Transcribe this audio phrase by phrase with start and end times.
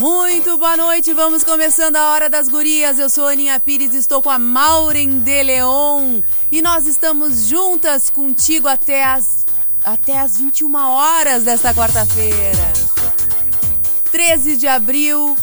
[0.00, 2.98] Muito boa noite, vamos começando a Hora das Gurias.
[2.98, 8.66] Eu sou Aninha Pires, estou com a Maureen de Leon e nós estamos juntas contigo
[8.66, 9.44] até as,
[9.84, 12.72] até as 21 horas desta quarta-feira,
[14.10, 15.36] 13 de abril.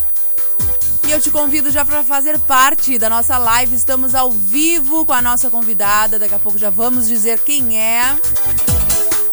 [1.08, 3.76] E eu te convido já para fazer parte da nossa live.
[3.76, 8.02] Estamos ao vivo com a nossa convidada, daqui a pouco já vamos dizer quem é.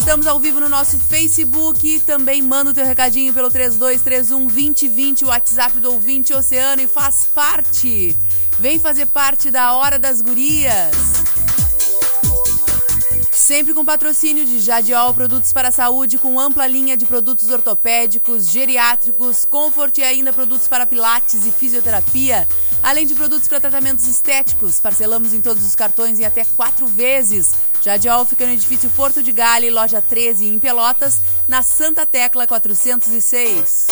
[0.04, 1.98] Estamos ao vivo no nosso Facebook.
[2.00, 7.24] Também manda o teu recadinho pelo 3231 2020, o WhatsApp do ouvinte Oceano e faz
[7.24, 8.14] parte.
[8.58, 10.92] Vem fazer parte da Hora das Gurias.
[13.34, 18.48] Sempre com patrocínio de Jadiol Produtos para a Saúde, com ampla linha de produtos ortopédicos,
[18.48, 22.46] geriátricos, Comfort e ainda produtos para pilates e fisioterapia,
[22.80, 24.78] além de produtos para tratamentos estéticos.
[24.78, 27.54] Parcelamos em todos os cartões em até quatro vezes.
[27.82, 33.88] Jadiol fica no edifício Porto de Gale, loja 13, em Pelotas, na Santa Tecla 406.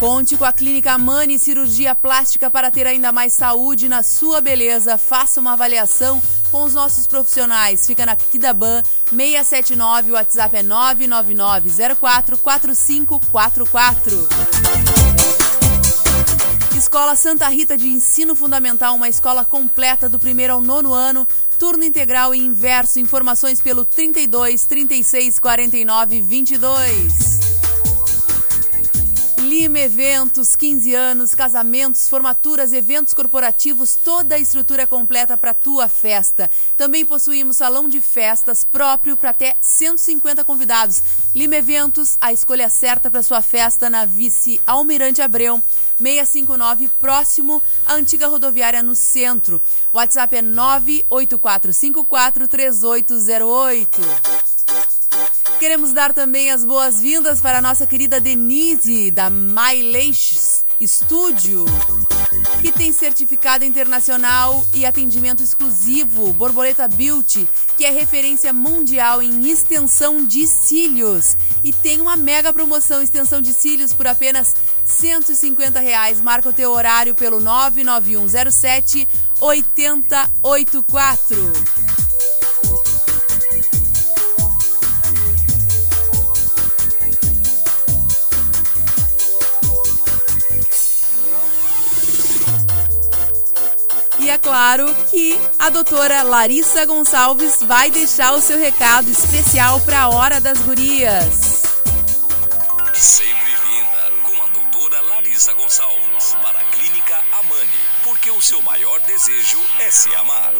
[0.00, 4.98] Conte com a Clínica Mani Cirurgia Plástica para ter ainda mais saúde na sua beleza.
[4.98, 7.86] Faça uma avaliação com os nossos profissionais.
[7.86, 14.28] Fica na Kidaban 679, o WhatsApp é 99904 4544.
[16.76, 21.26] Escola Santa Rita de Ensino Fundamental, uma escola completa do primeiro ao nono ano,
[21.58, 22.98] turno integral e inverso.
[22.98, 27.53] Informações pelo 32 36 49 22.
[29.56, 36.50] Lima Eventos, 15 anos, casamentos, formaturas, eventos corporativos, toda a estrutura completa para tua festa.
[36.76, 41.00] Também possuímos salão de festas próprio para até 150 convidados.
[41.32, 45.62] Lima Eventos, a escolha certa para sua festa na Vice Almirante Abreu.
[45.98, 49.62] 659, próximo à antiga rodoviária no centro.
[49.92, 54.00] O WhatsApp é 98454 3808.
[55.58, 61.64] Queremos dar também as boas-vindas para a nossa querida Denise, da MyLaces Studio,
[62.60, 70.26] que tem certificado internacional e atendimento exclusivo Borboleta Beauty, que é referência mundial em extensão
[70.26, 71.36] de cílios.
[71.62, 76.20] E tem uma mega promoção extensão de cílios por apenas 150 reais.
[76.20, 79.06] Marca o teu horário pelo 99107
[79.40, 81.83] 8084.
[94.24, 100.00] E é claro que a doutora Larissa Gonçalves vai deixar o seu recado especial para
[100.00, 101.60] a Hora das Gurias.
[102.94, 108.98] Sempre linda, com a doutora Larissa Gonçalves, para a Clínica Amani, porque o seu maior
[109.00, 110.54] desejo é se amar.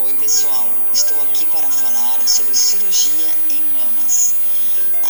[0.00, 4.34] Oi, pessoal, estou aqui para falar sobre cirurgia em mamas.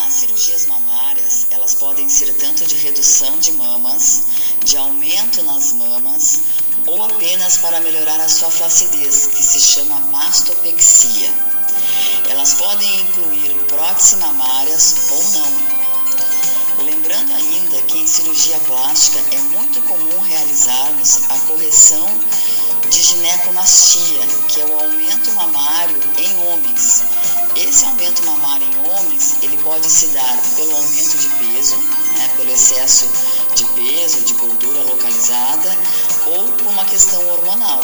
[0.06, 4.23] As cirurgias mamárias, elas podem ser tanto de redução de mamas,
[4.65, 6.41] de aumento nas mamas,
[6.86, 11.32] ou apenas para melhorar a sua flacidez, que se chama mastopexia.
[12.30, 15.76] Elas podem incluir próteses mamárias ou não.
[16.84, 22.06] Lembrando ainda que em cirurgia plástica é muito comum realizarmos a correção
[22.91, 27.02] de ginecomastia, que é o aumento mamário em homens.
[27.56, 32.52] Esse aumento mamário em homens, ele pode se dar pelo aumento de peso, né, pelo
[32.52, 33.08] excesso
[33.54, 35.76] de peso, de gordura localizada,
[36.26, 37.81] ou por uma questão hormonal,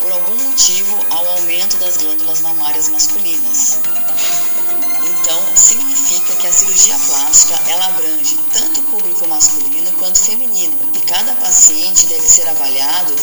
[0.00, 3.78] por algum motivo ao aumento das glândulas mamárias masculinas.
[5.02, 11.00] Então, significa que a cirurgia plástica ela abrange tanto o público masculino quanto feminino e
[11.00, 13.14] cada paciente deve ser avaliado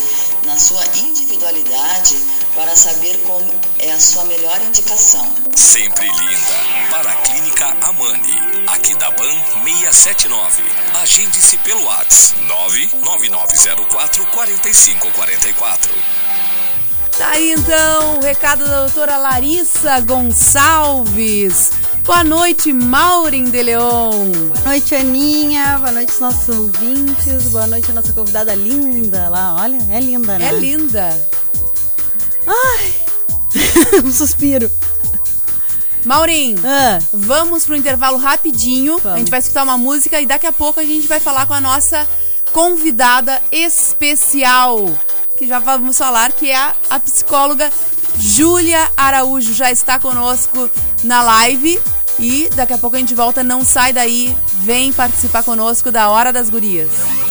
[0.45, 2.15] na sua individualidade
[2.55, 5.31] para saber como é a sua melhor indicação.
[5.55, 6.87] Sempre linda.
[6.89, 8.47] Para a Clínica Amani.
[8.67, 9.35] Aqui da BAN
[9.91, 10.63] 679.
[11.01, 16.26] Agende-se pelo WhatsApp 99904 4544.
[17.17, 21.71] Tá aí então o recado da doutora Larissa Gonçalves.
[22.03, 24.31] Boa noite, Maureen de Leon.
[24.31, 25.77] Boa noite, Aninha.
[25.79, 27.49] Boa noite, nossos ouvintes.
[27.49, 29.57] Boa noite, nossa convidada linda lá.
[29.59, 30.47] Olha, é linda, né?
[30.47, 31.27] É linda.
[32.45, 32.93] Ai,
[34.05, 34.71] um suspiro.
[36.05, 38.97] Maureen, Ah, vamos pro intervalo rapidinho.
[38.99, 39.15] Vamos.
[39.15, 41.53] A gente vai escutar uma música e daqui a pouco a gente vai falar com
[41.53, 42.07] a nossa
[42.53, 44.89] convidada especial,
[45.37, 47.69] que já vamos falar que é a, a psicóloga
[48.17, 50.69] Júlia Araújo já está conosco
[51.03, 51.79] na live
[52.19, 56.33] e daqui a pouco a gente volta, não sai daí, vem participar conosco da Hora
[56.33, 57.26] das Gurias.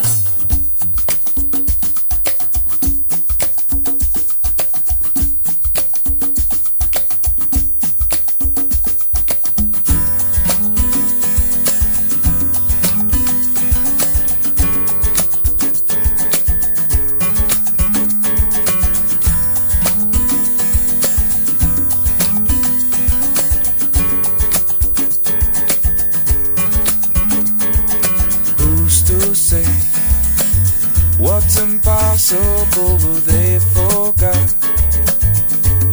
[31.26, 34.49] What's impossible will they forgot?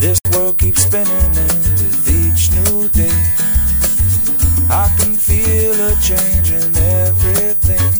[0.00, 3.18] This world keeps spinning and with each new day
[4.70, 6.70] I can feel a change in
[7.02, 7.90] everything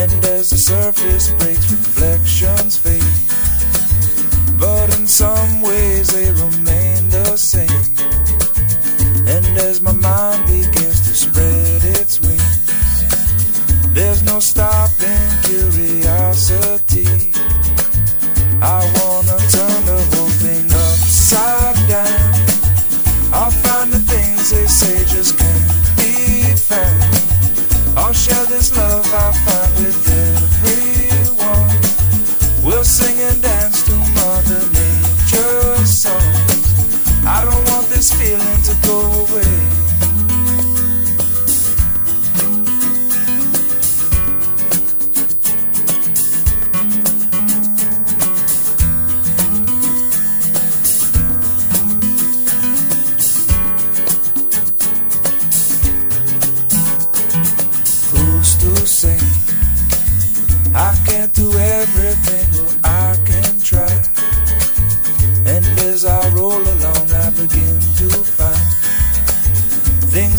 [0.00, 1.30] And as the surface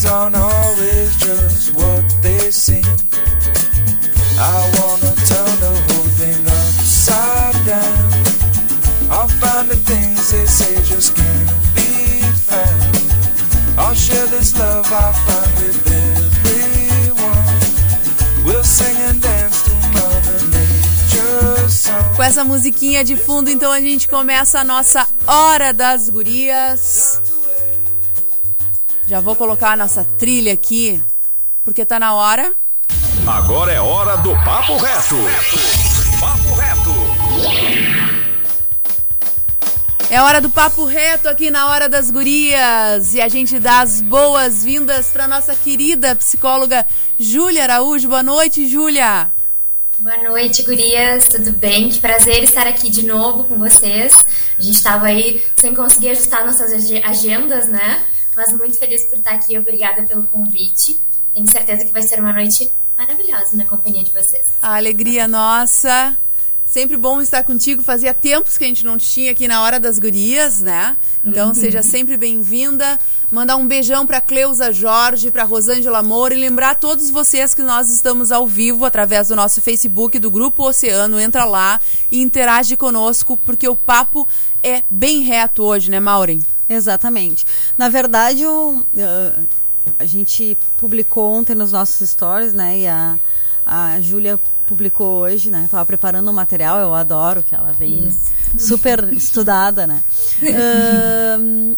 [0.10, 2.84] aren't always just what they seem.
[4.40, 8.10] I wanna turn the whole thing upside down.
[9.12, 12.98] I'll find the things they say just can't be found.
[13.78, 17.60] I'll share this love I find with everyone.
[18.46, 21.90] We'll sing and dance to Mother Nature's.
[22.16, 27.09] Com essa musiquinha de fundo, então a gente começa a nossa Hora das Gurias.
[29.10, 31.04] Já vou colocar a nossa trilha aqui,
[31.64, 32.54] porque tá na hora.
[33.28, 35.16] Agora é hora do Papo Reto.
[36.20, 38.00] Papo Reto.
[40.12, 43.14] É hora do papo reto aqui na Hora das Gurias.
[43.14, 46.84] E a gente dá as boas-vindas para nossa querida psicóloga
[47.20, 48.08] Júlia Araújo.
[48.10, 49.32] Boa noite, Júlia.
[50.00, 51.90] Boa noite, gurias, tudo bem?
[51.90, 54.12] Que prazer estar aqui de novo com vocês.
[54.58, 58.02] A gente estava aí sem conseguir ajustar nossas ag- agendas, né?
[58.40, 60.98] Mas muito feliz por estar aqui, obrigada pelo convite.
[61.34, 64.46] Tenho certeza que vai ser uma noite maravilhosa na companhia de vocês.
[64.62, 66.18] A alegria nossa.
[66.66, 67.84] Sempre bom estar contigo.
[67.84, 70.96] Fazia tempos que a gente não tinha aqui na Hora das Gurias, né?
[71.26, 72.98] Então seja sempre bem-vinda.
[73.30, 77.62] Mandar um beijão para Cleusa Jorge, para Rosângela Moura e lembrar a todos vocês que
[77.62, 81.20] nós estamos ao vivo através do nosso Facebook do Grupo Oceano.
[81.20, 84.26] Entra lá e interage conosco, porque o papo
[84.64, 86.42] é bem reto hoje, né, Maureen?
[86.70, 87.46] Exatamente.
[87.78, 89.34] Na verdade, o, eh,
[89.98, 92.80] a gente publicou ontem nos nossos stories, né?
[92.80, 93.18] E a,
[93.66, 95.68] a Júlia publicou hoje, né?
[95.72, 98.32] Tava preparando o material, eu adoro que ela vem Isso.
[98.60, 100.02] super estudada, né?
[100.44, 101.74] Ahn,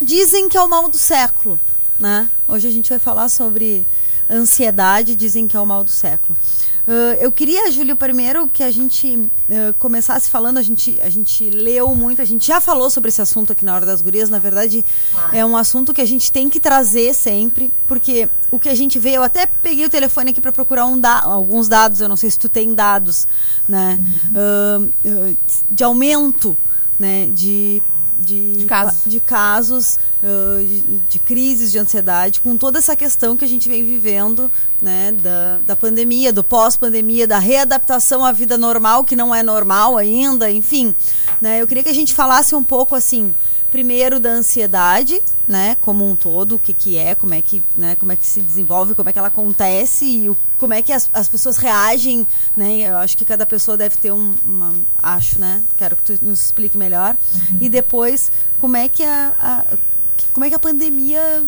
[0.00, 1.60] dizem que é o mal do século,
[2.00, 2.30] né?
[2.48, 3.86] Hoje a gente vai falar sobre
[4.30, 6.36] ansiedade, dizem que é o mal do século.
[6.86, 11.48] Ah, eu queria, Júlio, primeiro que a gente ah, começasse falando, a gente, a gente
[11.48, 14.38] leu muito, a gente já falou sobre esse assunto aqui na Hora das Gurias, na
[14.38, 15.36] verdade Claro.
[15.36, 18.98] é um assunto que a gente tem que trazer sempre, porque o que a gente
[18.98, 22.16] vê, eu até peguei o telefone aqui para procurar um da, alguns dados, eu não
[22.16, 23.26] sei se tu tem dados,
[23.68, 23.98] né,
[24.34, 25.34] ah, ah,
[25.70, 26.56] de aumento,
[26.98, 27.82] né, de
[28.24, 29.02] de, De casos.
[29.04, 33.68] de casos, ah, de, de crises de ansiedade, com toda essa questão que a gente
[33.68, 34.50] vem vivendo,
[34.80, 39.96] né, da, da pandemia, do pós-pandemia, da readaptação à vida normal, que não é normal
[39.96, 40.94] ainda, enfim.
[41.40, 43.34] Né, eu queria que a gente falasse um pouco, assim,
[43.74, 47.96] primeiro da ansiedade, né, como um todo, o que que é, como é que, né,
[47.96, 50.92] como é que se desenvolve, como é que ela acontece e o, como é que
[50.92, 52.24] as, as pessoas reagem,
[52.56, 56.24] né, eu acho que cada pessoa deve ter um, uma, acho, né, quero que tu
[56.24, 57.16] nos explique melhor,
[57.60, 59.64] e depois, como é que a, a-
[60.32, 61.42] como é que a pandemia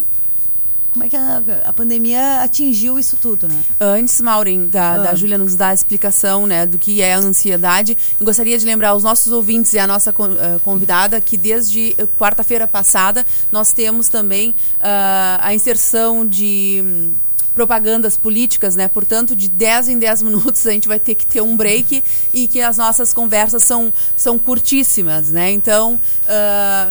[0.96, 3.62] como é que a, a pandemia atingiu isso tudo, né?
[3.78, 4.98] Antes, Maureen, da, Ah.
[4.98, 8.64] da Júlia nos dar a explicação né, do que é a ansiedade, eu gostaria de
[8.64, 13.74] lembrar aos nossos ouvintes e à nossa eh, convidada que desde eh, quarta-feira passada nós
[13.74, 17.12] temos também ah, a inserção de hum,
[17.54, 18.88] propagandas políticas, né?
[18.88, 22.48] Portanto, de 10 em 10 minutos a gente vai ter que ter um break e
[22.48, 25.50] que as nossas conversas são, são curtíssimas, né?
[25.52, 26.88] Então, ah,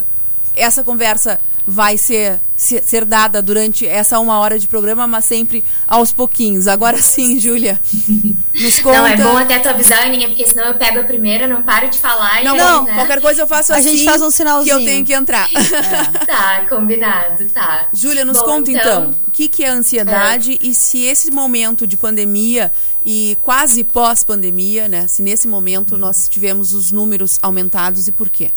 [0.56, 5.64] essa conversa vai ser, ser, ser dada durante essa uma hora de programa, mas sempre
[5.88, 6.68] aos pouquinhos.
[6.68, 7.82] Agora sim, Júlia,
[8.54, 9.00] nos conta.
[9.00, 11.90] Não, é bom até tu avisar, Aninha, porque senão eu pego a primeira, não paro
[11.90, 12.44] de falar.
[12.44, 12.94] Não, e não, aí, né?
[12.96, 13.98] qualquer coisa eu faço A assim.
[13.98, 14.86] gente faz um Que eu sinalzinho.
[14.86, 15.50] tenho que entrar.
[16.26, 17.88] Tá, combinado, tá.
[17.94, 21.96] Júlia, nos Bom, conta então, o que, que é ansiedade e se esse momento de
[21.98, 22.72] pandemia
[23.06, 25.08] e quase pós-pandemia, né?
[25.08, 28.52] Se nesse momento nós tivemos os números aumentados e por quê?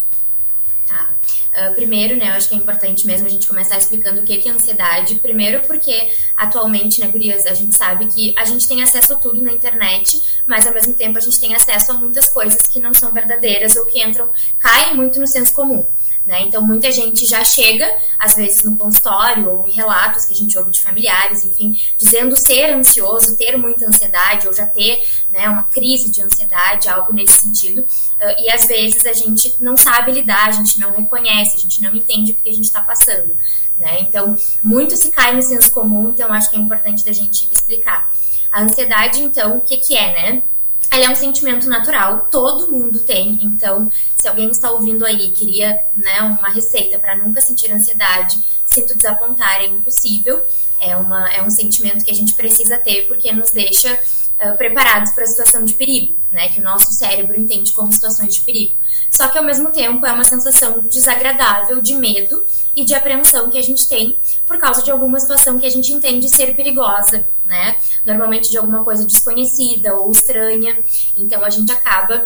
[1.61, 4.37] Ah, primeiro, né, eu acho que é importante mesmo a gente começar explicando o que
[4.37, 5.17] que é ansiedade.
[5.17, 9.43] Primeiro porque, atualmente, né, gurias, a gente sabe que a gente tem acesso a tudo
[9.43, 12.95] na internet, mas ao mesmo tempo a gente tem acesso a muitas coisas que não
[12.95, 15.85] são verdadeiras ou que entram, caem muito no senso comum.
[16.25, 16.43] Né?
[16.43, 20.59] Então, muita gente já chega, às vezes no consultório ou em relatos que a gente
[20.59, 25.65] ouve de familiares, enfim, dizendo ser ansioso, ter muita ansiedade ou já ter né, uma
[25.65, 27.83] crise de ansiedade, algo nesse sentido.
[28.21, 31.81] Uh, e às vezes a gente não sabe lidar, a gente não reconhece, a gente
[31.83, 33.37] não entende o que a gente está passando.
[33.79, 34.01] Né?
[34.01, 38.13] Então, muito se cai no senso comum, então acho que é importante da gente explicar.
[38.51, 40.43] A ansiedade, então, o que, que é, né?
[40.91, 43.39] Ela é um sentimento natural, todo mundo tem.
[43.43, 48.97] Então, se alguém está ouvindo aí queria né, uma receita para nunca sentir ansiedade, sinto
[48.97, 50.43] desapontar, é impossível.
[50.81, 53.99] É, uma, é um sentimento que a gente precisa ter porque nos deixa
[54.41, 56.49] uh, preparados para a situação de perigo, né?
[56.49, 58.75] Que o nosso cérebro entende como situações de perigo.
[59.11, 63.59] Só que ao mesmo tempo é uma sensação desagradável de medo e de apreensão que
[63.59, 64.17] a gente tem
[64.47, 67.77] por causa de alguma situação que a gente entende ser perigosa, né?
[68.05, 70.79] Normalmente de alguma coisa desconhecida ou estranha.
[71.17, 72.25] Então a gente acaba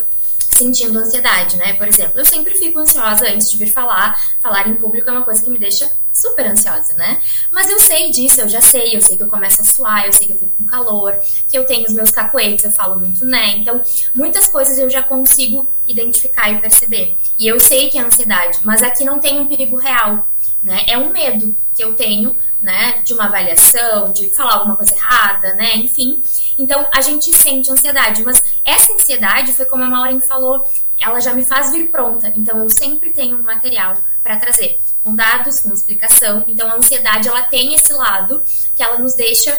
[0.50, 1.72] sentindo ansiedade, né?
[1.74, 4.20] Por exemplo, eu sempre fico ansiosa antes de vir falar.
[4.40, 7.20] Falar em público é uma coisa que me deixa super ansiosa, né?
[7.50, 10.12] Mas eu sei disso, eu já sei, eu sei que eu começo a suar, eu
[10.12, 13.24] sei que eu fico com calor, que eu tenho os meus cacoetes, eu falo muito
[13.24, 13.56] né.
[13.56, 13.80] Então,
[14.14, 17.16] muitas coisas eu já consigo identificar e perceber.
[17.38, 20.26] E eu sei que é ansiedade, mas aqui não tem um perigo real,
[20.62, 20.84] né?
[20.86, 25.54] É um medo que eu tenho, né, de uma avaliação, de falar alguma coisa errada,
[25.54, 26.22] né, enfim.
[26.58, 30.64] Então, a gente sente ansiedade, mas essa ansiedade foi como a Maureen falou,
[31.00, 32.32] ela já me faz vir pronta.
[32.36, 36.44] Então, eu sempre tenho um material para trazer, com dados, com explicação.
[36.46, 38.42] Então, a ansiedade, ela tem esse lado
[38.74, 39.58] que ela nos deixa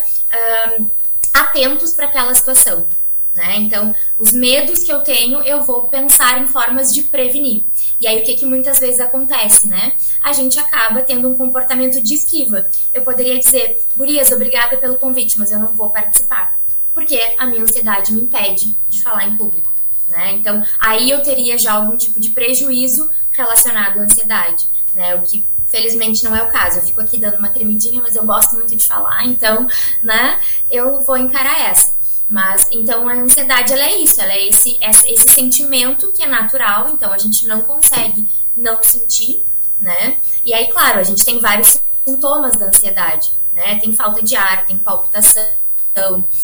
[0.80, 0.90] um,
[1.34, 2.88] atentos para aquela situação.
[3.36, 3.56] Né?
[3.58, 7.64] Então, os medos que eu tenho, eu vou pensar em formas de prevenir.
[8.00, 9.94] E aí, o que, que muitas vezes acontece, né?
[10.22, 12.68] A gente acaba tendo um comportamento de esquiva.
[12.94, 16.60] Eu poderia dizer, Gurias, obrigada pelo convite, mas eu não vou participar.
[16.94, 19.74] Porque a minha ansiedade me impede de falar em público,
[20.10, 20.34] né?
[20.34, 25.16] Então, aí eu teria já algum tipo de prejuízo relacionado à ansiedade, né?
[25.16, 26.80] O que felizmente não é o caso.
[26.80, 29.68] Eu fico aqui dando uma tremidinha, mas eu gosto muito de falar, então,
[30.04, 30.40] né?
[30.70, 31.98] Eu vou encarar essa.
[32.30, 36.90] Mas, então, a ansiedade, ela é isso, ela é esse, esse sentimento que é natural,
[36.90, 39.46] então a gente não consegue não sentir,
[39.80, 40.18] né?
[40.44, 43.80] E aí, claro, a gente tem vários sintomas da ansiedade, né?
[43.80, 45.44] Tem falta de ar, tem palpitação,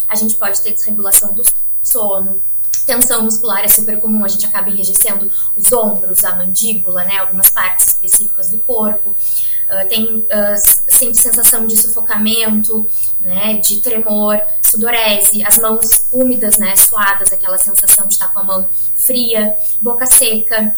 [0.08, 1.44] a gente pode ter desregulação do
[1.82, 2.42] sono,
[2.90, 7.18] tensão muscular é super comum, a gente acaba enrijecendo os ombros, a mandíbula, né?
[7.18, 9.12] Algumas partes específicas do corpo.
[9.12, 10.26] Uh, tem uh,
[10.88, 12.88] sente sensação de sufocamento,
[13.22, 18.44] né, de tremor, sudorese, as mãos úmidas, né, suadas, aquela sensação de estar com a
[18.44, 20.74] mão fria, boca seca,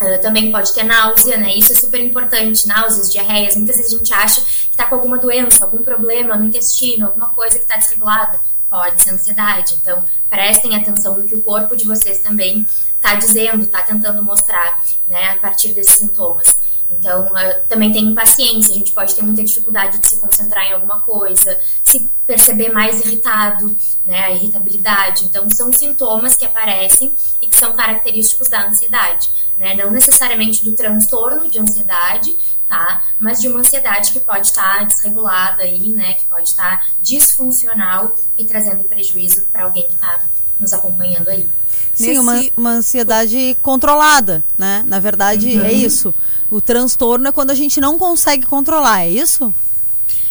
[0.00, 3.98] uh, também pode ter náusea, né, isso é super importante, náuseas, diarreias, muitas vezes a
[3.98, 7.76] gente acha que está com alguma doença, algum problema no intestino, alguma coisa que está
[7.76, 13.14] desregulada, pode ser ansiedade, então prestem atenção no que o corpo de vocês também está
[13.14, 16.56] dizendo, está tentando mostrar, né, a partir desses sintomas.
[16.90, 20.72] Então, uh, também tem impaciência, a gente pode ter muita dificuldade de se concentrar em
[20.72, 25.24] alguma coisa, se perceber mais irritado, né, a irritabilidade.
[25.24, 30.72] Então, são sintomas que aparecem e que são característicos da ansiedade, né, não necessariamente do
[30.72, 32.36] transtorno de ansiedade,
[32.68, 38.14] tá, mas de uma ansiedade que pode estar desregulada aí, né, que pode estar disfuncional
[38.36, 40.20] e trazendo prejuízo para alguém que está
[40.58, 41.48] nos acompanhando aí.
[41.94, 44.82] Sim, Nesse- uma, uma ansiedade controlada, né?
[44.86, 46.14] Na verdade, é isso.
[46.50, 49.52] O transtorno é quando a gente não consegue controlar, é isso?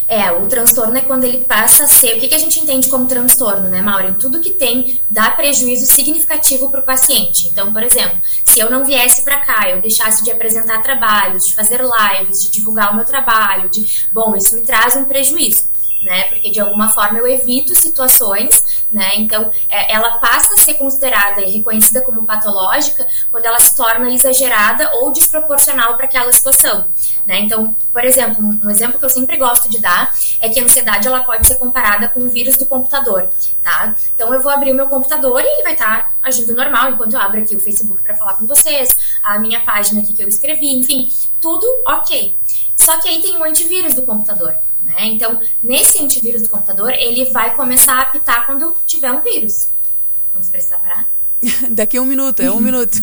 [0.07, 2.15] É, o transtorno é quando ele passa a ser.
[2.15, 4.13] O que, que a gente entende como transtorno, né, Maureen?
[4.13, 7.47] Tudo que tem dá prejuízo significativo para o paciente.
[7.47, 11.55] Então, por exemplo, se eu não viesse para cá, eu deixasse de apresentar trabalhos, de
[11.55, 14.05] fazer lives, de divulgar o meu trabalho, de.
[14.11, 16.25] Bom, isso me traz um prejuízo né?
[16.25, 19.15] Porque de alguma forma eu evito situações, né?
[19.15, 24.13] Então, é, ela passa a ser considerada e reconhecida como patológica quando ela se torna
[24.13, 26.85] exagerada ou desproporcional para aquela situação,
[27.25, 27.39] né?
[27.39, 31.07] Então, por exemplo, um, exemplo que eu sempre gosto de dar é que a ansiedade
[31.07, 33.29] ela pode ser comparada com o vírus do computador,
[33.63, 33.95] tá?
[34.13, 37.13] Então, eu vou abrir o meu computador e ele vai estar tá agindo normal enquanto
[37.13, 40.27] eu abro aqui o Facebook para falar com vocês, a minha página aqui que eu
[40.27, 41.09] escrevi, enfim,
[41.41, 42.35] tudo ok.
[42.75, 44.55] Só que aí tem o antivírus do computador.
[44.85, 45.07] Né?
[45.07, 49.69] Então, nesse antivírus do computador, ele vai começar a apitar quando tiver um vírus.
[50.31, 51.07] Vamos precisar parar?
[51.69, 52.97] Daqui a um minuto, é um minuto.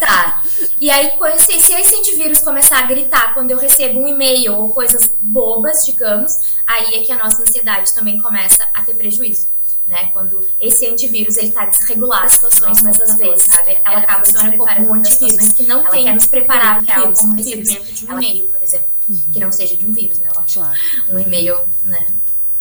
[0.00, 0.42] tá.
[0.80, 4.70] E aí, se, se esse antivírus começar a gritar quando eu recebo um e-mail ou
[4.70, 9.46] coisas bobas, digamos, aí é que a nossa ansiedade também começa a ter prejuízo.
[9.86, 14.26] Né, quando esse antivírus ele está desregulado situações, mas às vezes, sabe, ela, ela acaba
[14.26, 17.94] funciona como um antivírus que não ela tem quer nos preparar para algo como recebimento
[17.94, 19.22] de um e-mail, por exemplo uhum.
[19.32, 20.28] que não seja de um vírus, né?
[20.52, 20.78] Claro.
[21.08, 22.06] Um e-mail, né?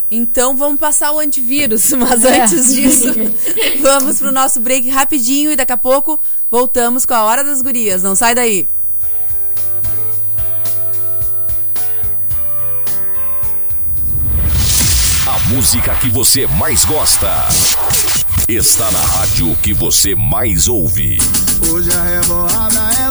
[0.09, 2.41] Então vamos passar o antivírus, mas é.
[2.41, 3.13] antes disso,
[3.81, 8.03] vamos pro nosso break rapidinho e daqui a pouco voltamos com a Hora das Gurias.
[8.03, 8.67] Não sai daí.
[15.27, 17.29] A música que você mais gosta
[18.47, 21.17] está na rádio que você mais ouve.
[21.69, 23.06] Hoje a revoada é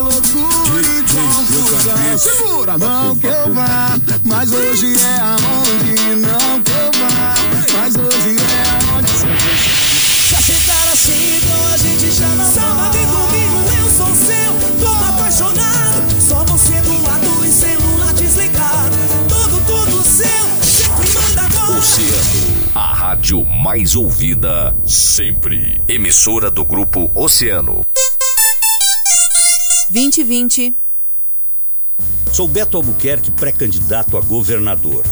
[2.18, 7.34] Segura, não que eu vá, mas hoje é aonde não que eu vá,
[7.76, 9.12] mas hoje é aonde.
[10.28, 14.94] Se aceitar assim, então a gente já não Sábado e domingo eu sou seu, tô
[15.06, 18.96] apaixonado, só você do lado e celular desligado,
[19.28, 20.26] tudo, tudo seu,
[20.62, 21.78] sempre manda agora.
[21.78, 22.70] Oceano.
[22.76, 25.80] A rádio mais ouvida sempre.
[25.88, 27.84] Emissora do Grupo Oceano.
[29.90, 30.85] 2020.
[32.36, 35.06] Sou Beto Albuquerque, pré-candidato a governador.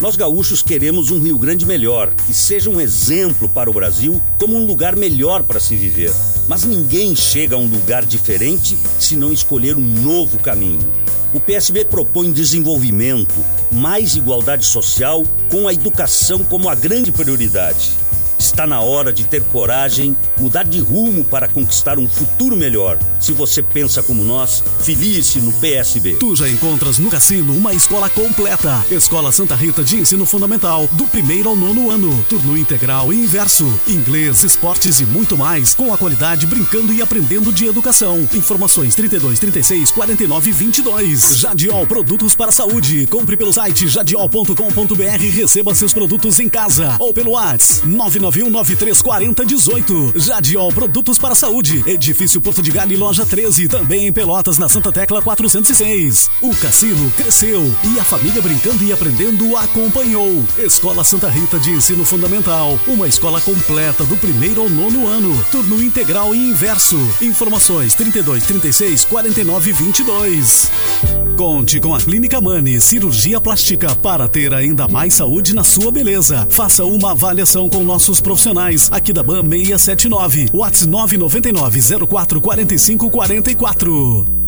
[0.00, 4.56] Nós gaúchos queremos um Rio Grande melhor, que seja um exemplo para o Brasil como
[4.56, 6.10] um lugar melhor para se viver.
[6.48, 10.90] Mas ninguém chega a um lugar diferente se não escolher um novo caminho.
[11.34, 13.34] O PSB propõe desenvolvimento,
[13.70, 18.01] mais igualdade social, com a educação como a grande prioridade.
[18.42, 22.98] Está na hora de ter coragem, mudar de rumo para conquistar um futuro melhor.
[23.20, 26.16] Se você pensa como nós, filie-se no PSB.
[26.16, 28.84] Tu já encontras no Cassino uma escola completa.
[28.90, 32.26] Escola Santa Rita de Ensino Fundamental, do primeiro ao nono ano.
[32.28, 33.72] Turno integral e inverso.
[33.86, 38.28] Inglês, esportes e muito mais, com a qualidade brincando e aprendendo de educação.
[38.34, 41.38] Informações 32 36 49 22.
[41.38, 43.06] Jadiol Produtos para Saúde.
[43.06, 50.12] Compre pelo site jadiol.com.br e receba seus produtos em casa ou pelo WhatsApp 99 991934018.
[50.16, 51.82] Jadiol Produtos para Saúde.
[51.86, 53.68] Edifício Porto de Galho Loja 13.
[53.68, 56.30] Também em Pelotas, na Santa Tecla 406.
[56.40, 57.62] O cassino cresceu
[57.94, 60.42] e a família brincando e aprendendo acompanhou.
[60.56, 62.78] Escola Santa Rita de Ensino Fundamental.
[62.86, 65.44] Uma escola completa do primeiro ao nono ano.
[65.50, 66.98] Turno integral e inverso.
[67.20, 70.70] Informações 32 36 49 22.
[71.36, 76.46] Conte com a Clínica Mani Cirurgia Plástica para ter ainda mais saúde na sua beleza.
[76.50, 80.50] Faça uma avaliação com nossos profissionais aqui da BAM 679.
[80.52, 84.42] WhatsApp 999 04 45 44.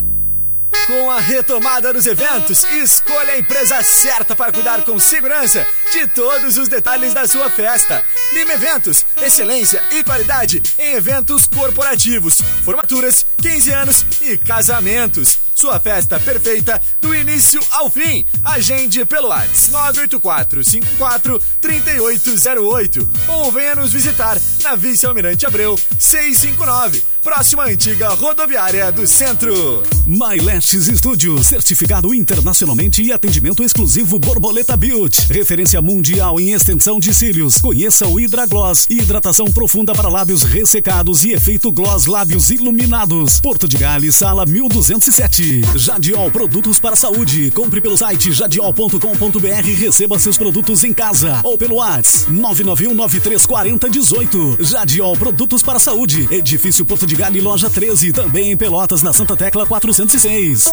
[0.87, 6.59] Com a retomada dos eventos, escolha a empresa certa para cuidar com segurança de todos
[6.59, 8.05] os detalhes da sua festa.
[8.35, 15.44] Lima Eventos, excelência e qualidade em eventos corporativos, formaturas, 15 anos e casamentos.
[15.55, 18.25] Sua festa perfeita do início ao fim.
[18.45, 27.14] Agende pelo WhatsApp 984 54 3808 ou venha nos visitar na Vice Almirante Abreu 659
[27.25, 29.83] próxima antiga rodoviária do centro.
[30.07, 37.63] MyLashes Studio, certificado internacionalmente e atendimento exclusivo Borboleta Beauty, referência mundial em extensão de cílios.
[37.63, 43.41] Conheça o Hydra Gloss, hidratação profunda para lábios ressecados e efeito gloss lábios iluminados.
[43.41, 45.63] Porto de Gales, sala 1207.
[45.77, 47.51] Jadiol Produtos para Saúde.
[47.53, 54.63] Compre pelo site jadiol.com.br e receba seus produtos em casa ou pelo WhatsApp 991934018.
[54.63, 56.29] Jadiol Produtos para Saúde.
[56.31, 60.71] Edifício Porto de Galho Loja 13, também em Pelotas, na Santa Tecla 406.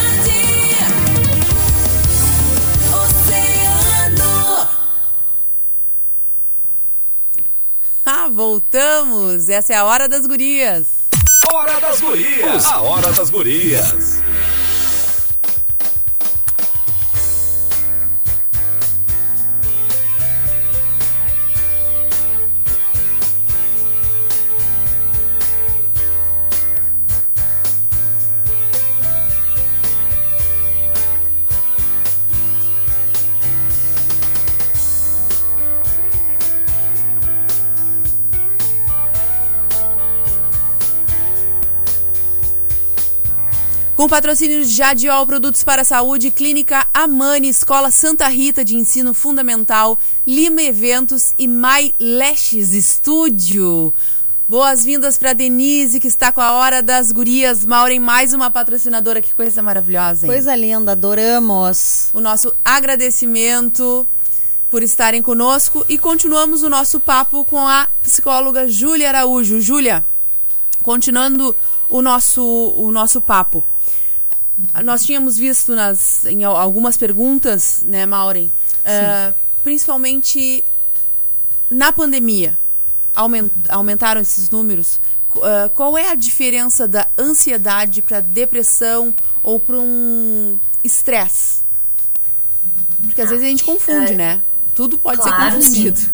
[2.94, 4.68] Oceano.
[8.06, 9.50] Ah, voltamos!
[9.50, 10.86] Essa é a Hora das Gurias.
[11.54, 12.66] Hora das Gurias!
[12.66, 14.20] A Hora das Gurias!
[44.06, 49.16] Com patrocínio de Jadiol Produtos para a Saúde, Clínica Amani, Escola Santa Rita de Ensino
[49.16, 53.92] Fundamental, Lima Eventos e My Lashes Estúdio.
[54.48, 57.66] Boas-vindas para Denise, que está com a Hora das Gurias.
[57.66, 59.24] Maureen, mais uma patrocinadora.
[59.24, 60.32] Que coisa maravilhosa, hein?
[60.32, 62.10] Coisa linda, adoramos.
[62.14, 64.08] O nosso agradecimento
[64.70, 69.60] por estarem conosco e continuamos o nosso papo com a psicóloga Júlia Araújo.
[69.60, 70.06] Júlia,
[70.84, 71.56] continuando
[71.90, 73.64] o nosso, o nosso papo.
[74.84, 78.52] Nós tínhamos visto nas, em al- algumas perguntas, né, Maureen?
[78.86, 80.64] eh, principalmente
[81.70, 82.58] na pandemia,
[83.16, 85.00] aumen- aumentaram esses números.
[85.36, 89.14] Eh, qual é a diferença da ansiedade para depressão
[89.44, 91.62] ou para um estresse?
[93.04, 94.42] Porque às vezes a gente confunde, É, né?
[94.74, 96.00] Tudo pode claro, ser confundido.
[96.00, 96.10] sim.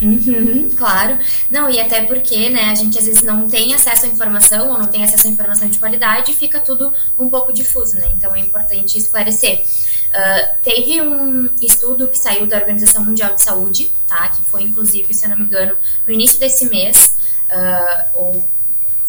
[0.00, 1.18] Uhum, claro.
[1.50, 4.78] Não, e até porque, né, a gente às vezes não tem acesso à informação ou
[4.78, 8.12] não tem acesso à informação de qualidade e fica tudo um pouco difuso, né?
[8.16, 9.64] Então é importante esclarecer.
[10.12, 14.28] Ah, teve um estudo que saiu da Organização Mundial de Saúde, tá?
[14.28, 17.14] Que foi, inclusive, se eu não me engano, no início desse mês,
[17.50, 18.42] ah, ou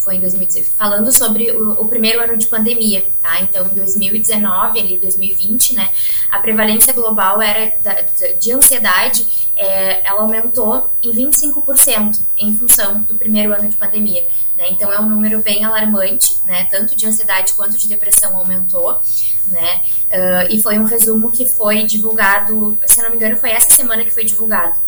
[0.08, 3.42] foi em 2016, falando sobre o, o primeiro ano de pandemia, tá?
[3.42, 5.90] Então, em 2019, ali 2020, né,
[6.32, 8.02] a prevalência global era da-
[8.40, 14.26] de ansiedade, é, ela aumentou em 25% em função do primeiro ano de pandemia,
[14.58, 14.68] né?
[14.70, 16.70] Então, é um número bem alarmante, né?
[16.72, 19.02] Tanto de ansiedade quanto de depressão aumentou,
[19.48, 19.82] né?
[20.10, 24.06] Ah, e foi um resumo que foi divulgado, se não me engano, foi essa semana
[24.06, 24.80] que foi divulgado,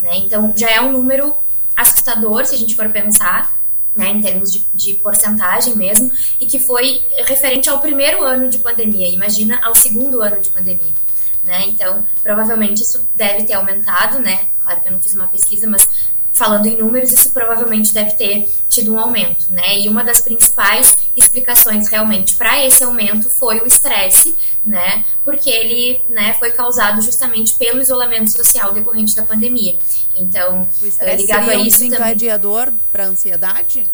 [0.00, 0.18] né?
[0.18, 1.34] Então, já é um número
[1.74, 3.57] assustador, se a gente for pensar,
[3.98, 8.58] né, em termos de, de porcentagem mesmo, e que foi referente ao primeiro ano de
[8.58, 10.94] pandemia, imagina ao segundo ano de pandemia.
[11.42, 11.64] Né?
[11.66, 14.48] Então, provavelmente isso deve ter aumentado, né?
[14.62, 15.88] Claro que eu não fiz uma pesquisa, mas
[16.32, 19.78] falando em números, isso provavelmente deve ter tido um aumento, né?
[19.80, 25.04] E uma das principais explicações realmente para esse aumento foi o estresse, né?
[25.24, 29.76] Porque ele, né, foi causado justamente pelo isolamento social decorrente da pandemia.
[30.18, 31.90] Então, O eh, ligado a um isso também.
[31.90, 33.88] desencadeador para ansiedade?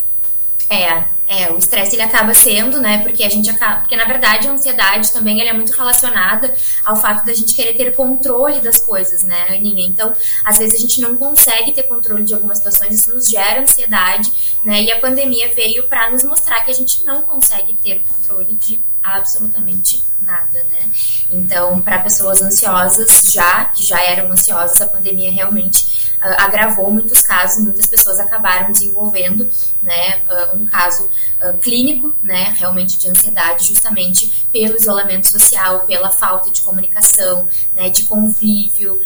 [0.70, 4.48] É, é, o estresse ele acaba sendo, né, porque a gente acaba, porque na verdade
[4.48, 8.80] a ansiedade também ela é muito relacionada ao fato da gente querer ter controle das
[8.80, 9.87] coisas, né, Aninha?
[9.87, 13.60] Então, às vezes a gente não consegue ter controle de algumas situações, isso nos gera
[13.60, 14.32] ansiedade,
[14.64, 18.54] né, e a pandemia veio para nos mostrar que a gente não consegue ter controle
[18.54, 20.90] de absolutamente nada, né?
[21.31, 27.21] Então, para pessoas ansiosas, já que já eram ansiosas, a pandemia realmente ah, agravou muitos
[27.21, 29.47] casos, muitas pessoas acabaram desenvolvendo,
[29.83, 31.07] né, ah, um caso
[31.38, 37.90] ah, clínico, né, realmente de ansiedade, justamente pelo isolamento social, pela falta de comunicação, né,
[37.90, 38.99] de convívio,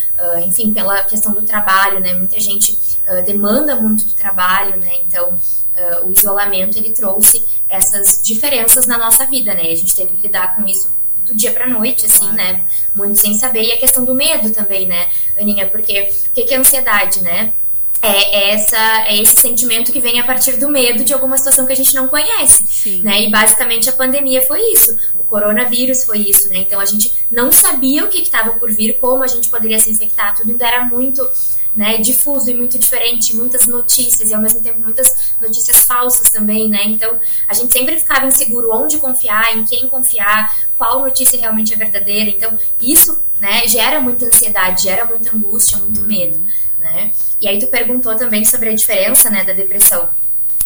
[0.45, 2.15] enfim, pela questão do trabalho, né?
[2.15, 2.79] Muita gente
[3.25, 4.93] demanda muito do trabalho, né?
[5.07, 5.37] Então
[5.79, 9.63] ah, o isolamento ele trouxe essas diferenças na nossa vida, né?
[9.63, 10.91] A gente teve que lidar com isso
[11.25, 12.65] do dia pra noite, assim, né?
[12.95, 13.63] Muito sem saber.
[13.63, 15.67] E a questão do medo também, né, Aninha?
[15.67, 17.53] Porque o que, que é ansiedade, né?
[18.01, 21.73] É, essa, é esse sentimento que vem a partir do medo de alguma situação que
[21.73, 23.23] a gente não conhece, né?
[23.23, 26.59] E basicamente a pandemia foi isso, o coronavírus foi isso, né?
[26.59, 29.91] Então a gente não sabia o que estava por vir, como a gente poderia se
[29.91, 31.29] infectar, tudo ainda era muito
[31.75, 36.69] né, difuso e muito diferente, muitas notícias e ao mesmo tempo muitas notícias falsas também,
[36.69, 36.85] né?
[36.87, 41.77] Então a gente sempre ficava inseguro onde confiar, em quem confiar, qual notícia realmente é
[41.77, 42.31] verdadeira.
[42.31, 46.41] Então isso, né, gera muita ansiedade, gera muita angústia, muito medo,
[46.81, 47.13] né?
[47.41, 50.09] E aí tu perguntou também sobre a diferença, né, da depressão.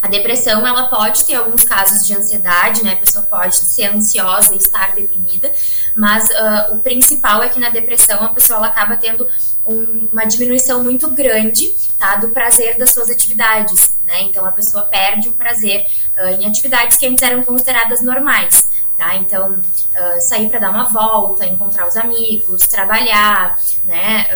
[0.01, 2.95] A depressão, ela pode ter alguns casos de ansiedade, né?
[2.95, 5.53] A pessoa pode ser ansiosa e estar deprimida,
[5.95, 9.29] mas ah, o principal é que na depressão a pessoa ela acaba tendo
[9.65, 12.17] um- uma diminuição muito grande, tá?
[12.17, 14.23] Do prazer das suas atividades, né?
[14.23, 19.15] Então a pessoa perde o prazer ah, em atividades que antes eram consideradas normais, tá?
[19.15, 19.57] Então
[19.95, 24.27] ah, sair para dar uma volta, encontrar os amigos, trabalhar, né?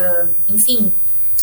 [0.47, 0.93] Enfim,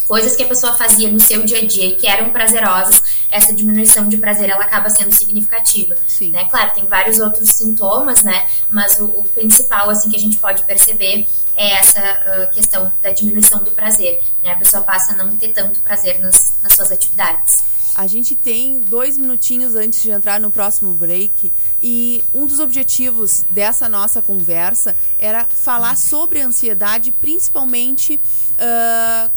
[0.07, 3.53] coisas que a pessoa fazia no seu dia a dia e que eram prazerosas, essa
[3.53, 5.97] diminuição de prazer ela acaba sendo significativa.
[6.07, 6.31] Sim.
[6.31, 6.45] Né?
[6.51, 8.47] Claro, tem vários outros sintomas, né?
[8.71, 13.11] Mas o, o principal assim que a gente pode perceber é essa ah, questão da
[13.11, 14.21] diminuição do prazer.
[14.43, 14.53] Né?
[14.53, 17.75] A pessoa passa a não ter tanto prazer nas, nas suas atividades.
[17.95, 23.45] A gente tem dois minutinhos antes de entrar no próximo break e um dos objetivos
[23.49, 28.19] dessa nossa conversa era falar sobre a ansiedade, principalmente
[28.59, 29.31] ah,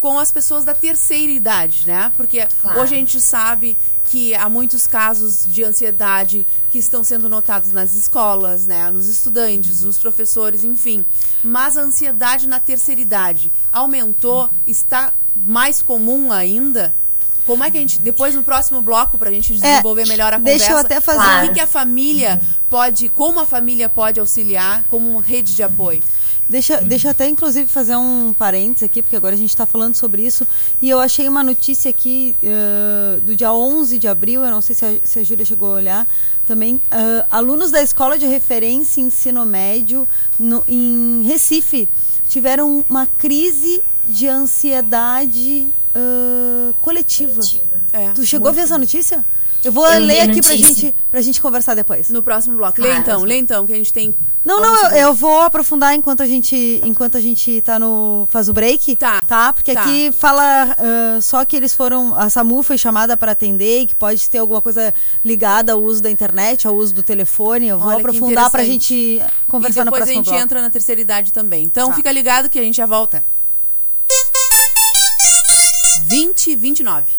[0.00, 2.12] com as pessoas da terceira idade, né?
[2.16, 2.80] Porque Claro.
[2.80, 7.92] hoje a gente sabe que há muitos casos de ansiedade que estão sendo notados nas
[7.94, 11.04] escolas, né, nos estudantes, nos professores, enfim.
[11.44, 16.94] Mas a ansiedade na terceira idade aumentou, está mais comum ainda?
[17.44, 17.98] Como é que a gente.
[18.00, 20.72] Depois no próximo bloco, pra gente É, desenvolver melhor a deixa conversa.
[20.72, 21.52] eu até fazer- O que, Claro.
[21.54, 23.08] que a família pode.
[23.10, 26.02] Como a família pode auxiliar como rede de apoio?
[26.48, 29.94] Deixa, deixa eu até, inclusive, fazer um parênteses aqui, porque agora a gente está falando
[29.96, 30.46] sobre isso.
[30.80, 34.74] E eu achei uma notícia aqui eh, do dia 11 de abril, eu não sei
[34.74, 36.08] se a, se a Júlia chegou a olhar
[36.46, 36.80] também.
[36.90, 40.08] eh, alunos da Escola de Referência em Ensino Médio
[40.38, 41.86] no- em Recife
[42.30, 47.40] tiveram uma crise de ansiedade eh, coletiva.
[47.92, 49.24] É, Tu chegou a ver essa notícia?
[49.64, 52.08] Eu vou Eu ler aqui pra gente, pra gente conversar depois.
[52.10, 52.80] No próximo bloco.
[52.80, 54.14] Lê então, lê então, que a gente tem.
[54.44, 58.26] Não, Vamos não, eu, eu vou aprofundar enquanto a gente enquanto a gente tá no
[58.30, 58.94] faz o break.
[58.94, 59.20] Tá.
[59.26, 59.80] Tá, porque Tá.
[59.82, 63.96] aqui fala ah, só que eles foram a SAMU foi chamada para atender e que
[63.96, 64.94] pode ter alguma coisa
[65.24, 67.66] ligada ao uso da internet, ao uso do telefone.
[67.66, 70.44] Eu vou Olha aprofundar pra gente conversar e no depois a próximo gente bloco.
[70.44, 71.64] entra na terceira idade também.
[71.64, 71.94] Então Tá.
[71.96, 73.24] fica ligado que a gente já volta.
[76.06, 77.12] 20 29.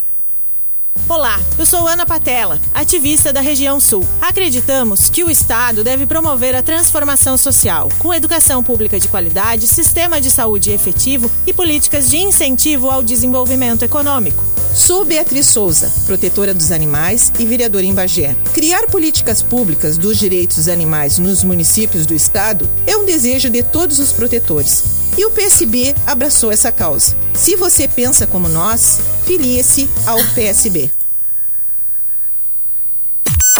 [1.07, 4.05] Olá, eu sou Ana Patella, ativista da região Sul.
[4.21, 10.19] Acreditamos que o Estado deve promover a transformação social, com educação pública de qualidade, sistema
[10.19, 14.43] de saúde efetivo e políticas de incentivo ao desenvolvimento econômico.
[14.73, 18.35] Sou Beatriz Souza, protetora dos animais e vereadora em Bagé.
[18.53, 23.63] Criar políticas públicas dos direitos dos animais nos municípios do estado é um desejo de
[23.63, 24.99] todos os protetores.
[25.17, 27.15] E o PSB abraçou essa causa.
[27.33, 30.91] Se você pensa como nós, filie-se ao PSB.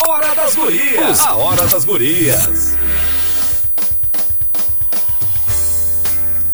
[0.04, 1.20] Hora das Gurias.
[1.20, 2.74] A Hora das Gurias.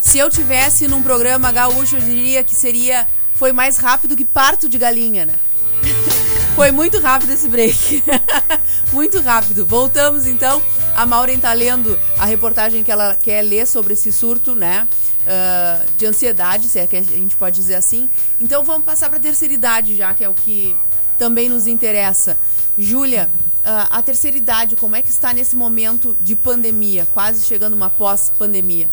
[0.02, 3.08] Se eu tivesse num programa gaúcho, eu diria que seria.
[3.36, 5.34] Foi mais rápido que parto de galinha, né?
[6.54, 8.04] Foi muito rápido esse break.
[8.92, 9.64] muito rápido.
[9.64, 10.62] Voltamos então.
[10.94, 14.86] A Maureen tá lendo a reportagem que ela quer ler sobre esse surto, né?
[15.26, 18.08] Ah, de ansiedade, se é que a gente pode dizer assim.
[18.40, 20.76] Então vamos passar para a terceira idade, já que é o que
[21.18, 22.38] também nos interessa.
[22.78, 23.30] Júlia,
[23.64, 27.90] ah, a terceira idade, como é que está nesse momento de pandemia, quase chegando uma
[27.90, 28.88] pós-pandemia?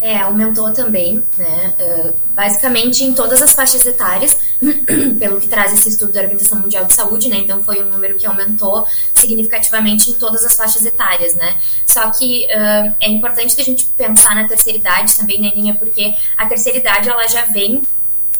[0.00, 1.74] É, aumentou também, né?
[1.78, 4.34] eh, basicamente em todas as faixas etárias,
[5.20, 7.36] pelo que traz esse estudo da Organização Mundial de Saúde, né?
[7.36, 11.54] Então foi um número que aumentou significativamente em todas as faixas etárias, né?
[11.86, 15.74] Só que eh, é importante a gente pensar na terceira idade também, né, Ninha?
[15.74, 17.82] Porque a terceira idade ela já vem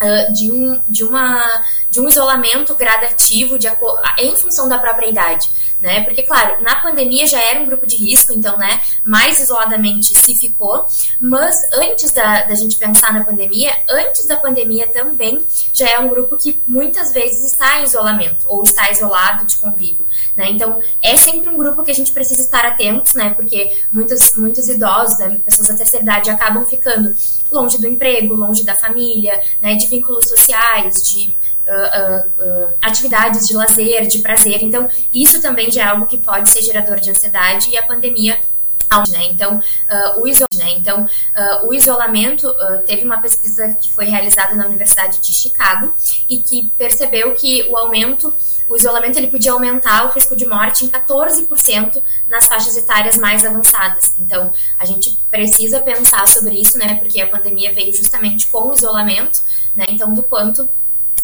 [0.00, 3.68] ah, de, um, de, uma, de um isolamento gradativo de,
[4.18, 5.50] em função da própria idade.
[5.80, 6.02] Né?
[6.02, 10.34] Porque, claro, na pandemia já era um grupo de risco, então, né, mais isoladamente se
[10.34, 10.86] ficou,
[11.18, 16.08] mas antes da, da gente pensar na pandemia, antes da pandemia também já é um
[16.08, 20.04] grupo que muitas vezes está em isolamento, ou está isolado de convívio,
[20.36, 20.50] né?
[20.50, 24.68] Então, é sempre um grupo que a gente precisa estar atentos, né, porque muitos, muitos
[24.68, 27.16] idosos, né, pessoas da terceira idade acabam ficando
[27.50, 31.34] longe do emprego, longe da família, né, de vínculos sociais, de
[31.70, 32.24] ah,
[32.82, 34.62] atividades de lazer, de prazer.
[34.62, 38.38] Então, isso também já é algo que pode ser gerador de ansiedade e a pandemia
[39.12, 39.26] né?
[39.30, 40.72] Então, ah, o, iso né?
[40.72, 45.94] então ah, o isolamento ah, teve uma pesquisa que foi realizada na Universidade de Chicago
[46.28, 48.34] e que percebeu que o aumento
[48.68, 53.44] o isolamento ele podia aumentar o risco de morte em 14% nas faixas etárias mais
[53.44, 54.14] avançadas.
[54.16, 56.94] Então, a gente precisa pensar sobre isso, né?
[56.94, 59.42] Porque a pandemia veio justamente com o isolamento,
[59.74, 59.86] né?
[59.88, 60.68] Então, do quanto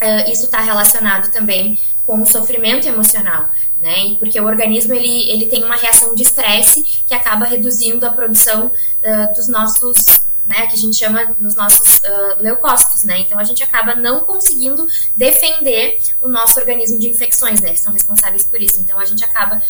[0.01, 4.17] eh, isso está relacionado também com o sofrimento emocional, né?
[4.19, 8.71] Porque o organismo ele, ele tem uma reação de estresse que acaba reduzindo a produção
[9.03, 10.05] eh, dos nossos,
[10.47, 10.67] né?
[10.69, 13.21] Que a gente chama nos nossos eh, leucócitos, né?
[13.21, 17.71] Então a gente acaba não conseguindo defender o nosso organismo de infecções, né?
[17.71, 18.81] Que são responsáveis por isso.
[18.81, 19.61] Então a gente acaba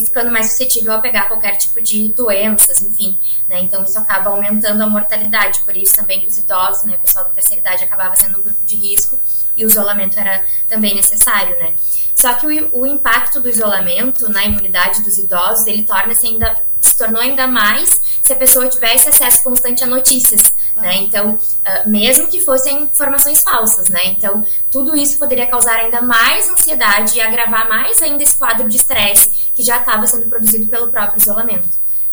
[0.00, 3.16] ficando mais suscetível a pegar qualquer tipo de doenças, enfim,
[3.48, 3.60] né?
[3.60, 7.24] Então isso acaba aumentando a mortalidade, por isso também que os idosos, né, o pessoal
[7.24, 9.18] da terceira idade acabava sendo um grupo de risco
[9.56, 11.74] e o isolamento era também necessário, né?
[12.14, 16.54] Só que o, o impacto do isolamento na imunidade dos idosos, ele torna-se ainda
[16.94, 17.90] se tornou ainda mais
[18.22, 20.40] se a pessoa tivesse acesso constante a notícias,
[20.76, 20.96] né?
[20.98, 24.06] Então, ah, mesmo que fossem informações falsas, né?
[24.06, 28.76] Então, tudo isso poderia causar ainda mais ansiedade e agravar mais ainda esse quadro de
[28.76, 31.68] estresse que já estava sendo produzido pelo próprio isolamento,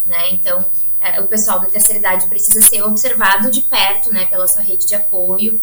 [0.06, 0.32] né?
[0.32, 0.66] Então,
[1.00, 4.86] eh, o pessoal da terceira idade precisa ser observado de perto, né, pela sua rede
[4.86, 5.62] de apoio,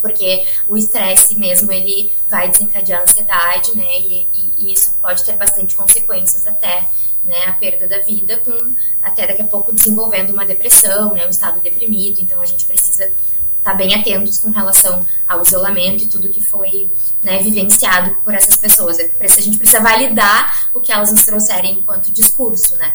[0.00, 3.98] porque o estresse mesmo ele vai desencadear a ansiedade, né?
[3.98, 6.86] E, e- e isso pode ter bastante consequências até,
[7.28, 7.44] né?
[7.46, 11.26] A perda da vida, com até daqui a pouco desenvolvendo uma depressão, né?
[11.26, 12.20] Um estado deprimido.
[12.20, 13.10] Então a gente precisa
[13.58, 16.90] estar bem atentos com relação ao isolamento e tudo que foi
[17.22, 18.98] né, vivenciado por essas pessoas.
[18.98, 22.94] É A gente precisa validar o que elas nos trouxerem enquanto discurso, né?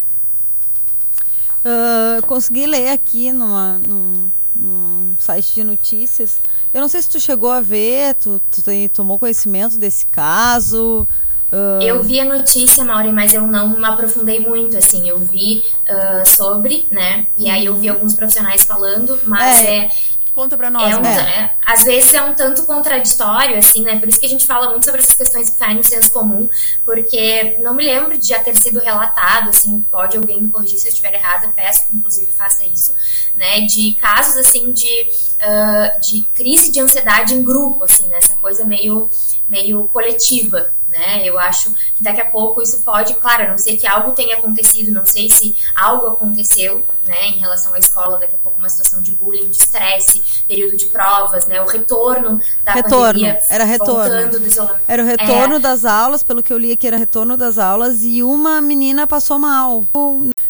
[1.64, 6.38] Ah, consegui ler aqui numa, num, num site de notícias
[6.74, 8.62] Eu não sei se tu chegou a ver, tu, tu
[8.94, 11.08] tomou conhecimento desse caso.
[11.54, 15.08] Ah, Eu vi a notícia, Mauri, mas eu não me aprofundei muito, assim.
[15.08, 17.28] Eu vi ah, sobre, né?
[17.38, 19.78] E aí eu vi alguns profissionais falando, mas É.
[19.78, 19.90] é.
[20.34, 21.16] Conta pra nós, é um- né?
[21.16, 24.00] é- às vezes é um tanto contraditório, assim, né?
[24.00, 26.50] Por isso que a gente fala muito sobre essas questões que caem no senso comum,
[26.84, 30.88] porque não me lembro de já ter sido relatado, assim, pode alguém me corrigir se
[30.88, 32.96] eu estiver errada, peço que inclusive faça isso,
[33.36, 33.62] né?
[33.62, 35.08] De casos, assim, de,
[35.40, 38.18] ah, de crise de ansiedade em grupo, assim, né?
[38.18, 39.08] Essa coisa meio,
[39.48, 41.28] meio coletiva, né?
[41.28, 44.38] Eu acho que daqui a pouco isso pode, claro, a não sei que algo tenha
[44.38, 48.70] acontecido, não sei se algo aconteceu, né, em relação à escola, daqui a pouco uma
[48.70, 53.64] situação de bullying, de estresse, período de provas, né, o retorno da retorno, pandemia, era
[53.66, 54.30] retorno.
[54.30, 54.84] do isolamento.
[54.88, 58.04] Era o retorno É, das aulas, pelo que eu li aqui era retorno das aulas
[58.04, 59.84] e uma menina passou mal.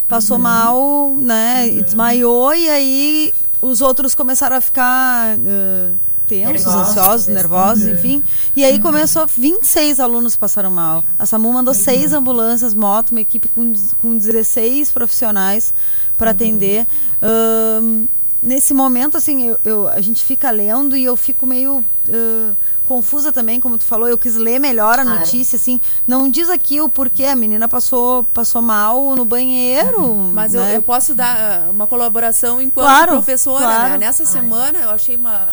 [0.08, 0.44] Passou Uhum.
[0.44, 1.68] mal, né?
[1.70, 5.92] e Desmaiou e aí os outros começaram a ficar ah,
[6.28, 7.34] tensos, Nervosos, ansiosos, né?
[7.36, 7.94] nervosos, Uhum.
[7.94, 8.24] enfim.
[8.56, 11.04] E aí começou, 26 alunos passaram mal.
[11.18, 15.74] A SAMU mandou seis ambulâncias, moto, uma equipe com, com 16 profissionais
[16.18, 16.86] para atender.
[17.22, 18.06] Ahn,
[18.42, 22.54] nesse momento, assim, eu, eu- a gente fica lendo e eu fico meio ah,
[22.86, 24.08] confusa também, como tu falou.
[24.10, 25.20] Eu quis ler melhor a Claro.
[25.22, 25.80] notícia, assim.
[26.06, 30.16] Não diz aqui o porquê a menina passou, passou mal no banheiro.
[30.34, 30.76] Mas eu, né?
[30.76, 33.90] eu posso dar uma colaboração enquanto Claro, professora, claro.
[33.94, 33.98] né?
[34.00, 35.48] Nessa semana eu achei uma.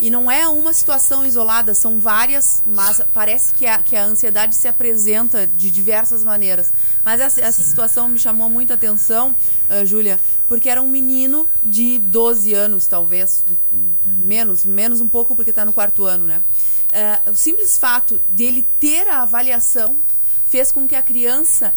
[0.00, 4.54] E não é uma situação isolada, são várias, mas parece que a, que a ansiedade
[4.54, 6.72] se apresenta de diversas maneiras.
[7.04, 9.34] Mas essa, essa situação me chamou muita atenção,
[9.68, 13.44] ah, Júlia, porque era um menino de 12 anos, talvez,
[14.04, 16.42] menos, menos um pouco porque está no quarto ano, né?
[16.92, 19.96] Ah, o simples fato dele ter a avaliação
[20.46, 21.74] fez com que a criança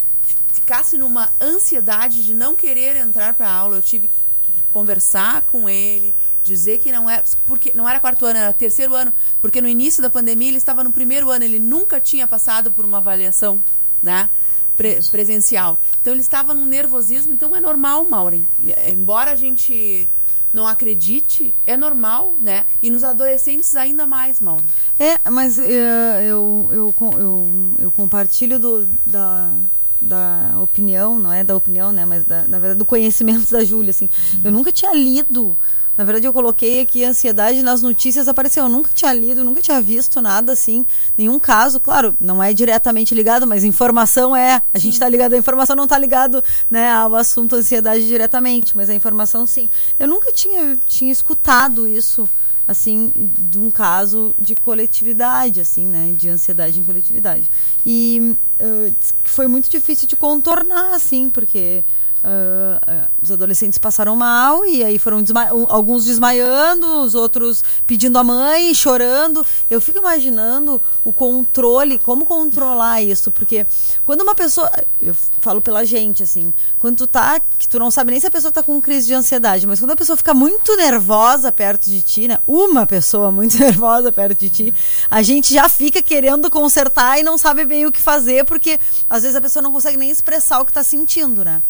[0.54, 3.78] ficasse numa ansiedade de não querer entrar para a aula.
[3.78, 4.31] Eu tive que
[4.72, 9.14] conversar com ele, dizer que não era, porque não era quarto ano, era terceiro ano,
[9.40, 12.86] porque no início da pandemia ele estava no primeiro ano, ele nunca tinha passado por
[12.86, 13.62] uma avaliação,
[14.02, 14.30] né?
[14.76, 15.78] pre- presencial.
[16.02, 18.48] Então ele estava num nervosismo, então é normal, Maureen.
[18.88, 20.08] Embora a gente
[20.54, 22.66] não acredite, é normal, né?
[22.82, 24.66] E nos adolescentes ainda mais, Maureen.
[25.00, 29.54] É, mas eh, eu, eu, eu, eu compartilho do, da,
[30.02, 32.06] da opinião, não é da opinião, né?
[32.06, 34.10] Mas da, na verdade do conhecimento da Júlia, assim.
[34.44, 35.56] Eu nunca tinha lido.
[35.98, 38.64] Na verdade, eu coloquei aqui ansiedade nas notícias, apareceu.
[38.64, 40.86] Eu nunca tinha lido, nunca tinha visto nada assim,
[41.18, 41.80] nenhum caso.
[41.80, 44.62] Claro, não é diretamente ligado, mas informação é.
[44.74, 48.90] A gente está ligado, a informação não está ligado né, ao assunto ansiedade diretamente, mas
[48.90, 49.70] a informação sim.
[50.00, 52.28] Eu nunca tinha, tinha escutado isso
[52.68, 57.50] assim de um caso de coletividade assim né de ansiedade em coletividade.
[57.86, 58.92] E eh,
[59.26, 61.84] foi muito difícil de contornar assim porque
[62.24, 68.24] ah, os adolescentes passaram mal e aí foram desma- alguns desmaiando, os outros pedindo a
[68.24, 69.46] mãe, chorando.
[69.70, 73.66] Eu fico imaginando o controle, como controlar isso, porque
[74.06, 74.70] quando uma pessoa,
[75.02, 78.32] eu falo pela gente assim, quando tu tá, que tu não sabe nem se a
[78.32, 82.02] pessoa tá com crise de ansiedade, mas quando a pessoa fica muito nervosa perto de
[82.02, 82.40] ti, né?
[82.46, 84.74] Uma pessoa muito nervosa perto de ti,
[85.10, 88.80] a gente já fica querendo consertar e não sabe bem o que fazer, porque
[89.10, 91.62] às vezes a pessoa não consegue nem expressar o que tá sentindo, né?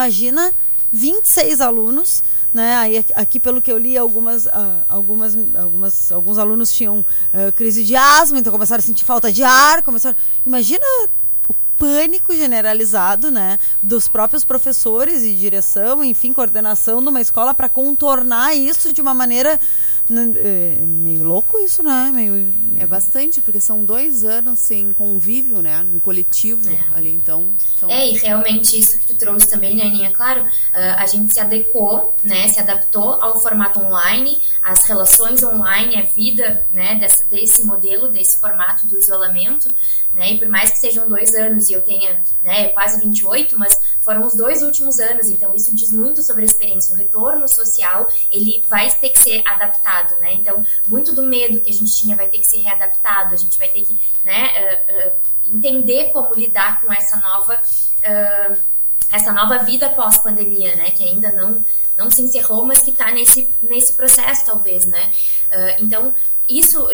[0.00, 0.52] Imagina
[0.92, 2.76] 26 alunos, né?
[2.76, 7.82] Aí aqui- pelo que eu li, algumas, ah, algumas, algumas, alguns alunos tinham ah, crise
[7.82, 10.14] de asma, então começaram a sentir falta de ar, começaram.
[10.44, 10.84] Imagina
[11.48, 17.70] o pânico generalizado, né, dos próprios professores e direção, enfim, coordenação de uma escola para
[17.70, 19.58] contornar isso de uma maneira
[20.36, 22.10] é, meio louco isso, né?
[22.14, 25.84] Meio É bastante, porque são dois anos sem convívio, né?
[25.90, 27.46] No coletivo ali, então.
[27.78, 27.90] São...
[27.90, 30.10] É, e realmente isso que tu trouxe também, né, Aninha?
[30.10, 35.96] Claro, ah, a gente se adequou, né, se adaptou ao formato online, às relações online,
[35.96, 39.68] a vida, né, dessa, desse modelo, desse formato do isolamento,
[40.14, 43.78] né, e por mais que sejam dois anos e eu tenha, né, quase 28, mas
[44.00, 46.94] foram os dois últimos anos, então isso diz muito sobre a experiência.
[46.94, 51.70] O retorno social, ele vai ter que ser adaptado, né, então muito do medo que
[51.70, 54.92] a gente tinha vai ter que ser readaptado, a gente vai ter que, né, ah,
[54.92, 55.12] ah,
[55.46, 57.60] entender como lidar com essa nova
[58.04, 58.56] ah,
[59.12, 61.64] essa nova vida pós-pandemia, né, que ainda não
[61.96, 65.12] não se encerrou, mas que está nesse nesse processo talvez, né?
[65.78, 66.12] Então
[66.48, 66.86] isso,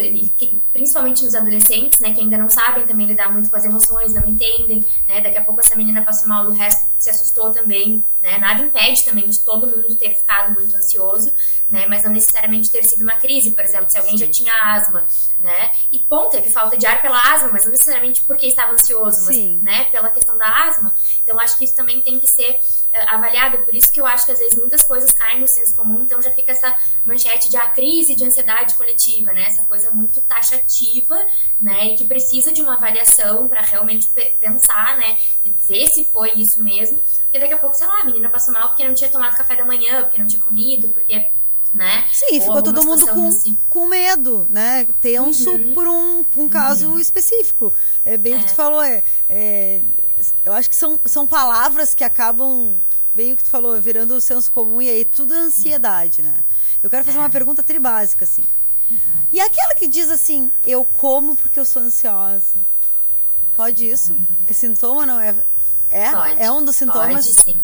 [0.72, 4.26] principalmente nos adolescentes, né, que ainda não sabem também lidar muito com as emoções, não
[4.26, 5.20] entendem, né?
[5.20, 8.38] Daqui a pouco essa menina passa mal, o resto se assustou também, né?
[8.38, 11.32] Nada impede também de todo mundo ter ficado muito ansioso,
[11.68, 11.86] né?
[11.88, 15.05] Mas não necessariamente ter sido uma crise, por exemplo, se alguém já tinha asma,
[15.40, 15.72] né?
[15.90, 19.36] E bom, teve falta de ar pela asma, mas não necessariamente porque estava ansioso, mas,
[19.62, 19.84] né?
[19.86, 20.94] Pela questão da asma.
[21.22, 22.61] Então acho que isso também tem que ser
[22.92, 23.59] eh, avaliado.
[23.59, 26.22] Por isso que eu acho que às vezes muitas coisas caem no senso comum, então
[26.22, 26.72] já fica essa
[27.05, 29.44] manchete de a crise de ansiedade coletiva, né?
[29.46, 31.16] Essa coisa muito taxativa,
[31.61, 31.86] né?
[31.88, 35.18] E que precisa de uma avaliação para realmente pe- pensar, né?
[35.44, 36.91] E ver se foi isso mesmo.
[37.22, 39.57] Porque daqui a pouco, sei lá, a menina passou mal porque não tinha tomado café
[39.57, 41.28] da manhã, porque não tinha comido, porque,
[41.74, 42.07] né?
[42.12, 44.86] Sim, Ou ficou todo mundo com, nesse- com medo, né?
[45.01, 45.72] Tenso Uhum.
[45.74, 47.72] por um, um caso específico.
[48.05, 49.80] É bem o que tu falou, é, é,
[50.45, 52.74] eu acho que são, são palavras que acabam,
[53.14, 56.34] bem o que tu falou, virando o senso comum e aí tudo é ansiedade, né?
[56.82, 57.20] Eu quero fazer É.
[57.20, 58.43] uma pergunta tribásica, assim.
[59.32, 62.57] E aquela que diz assim, eu como porque eu sou ansiosa.
[63.57, 64.14] Pode isso?
[64.49, 65.34] É sintoma, não é?
[65.93, 66.11] É?
[66.11, 66.43] Pode.
[66.43, 67.26] É um dos sintomas?
[67.26, 67.57] Pode, sim.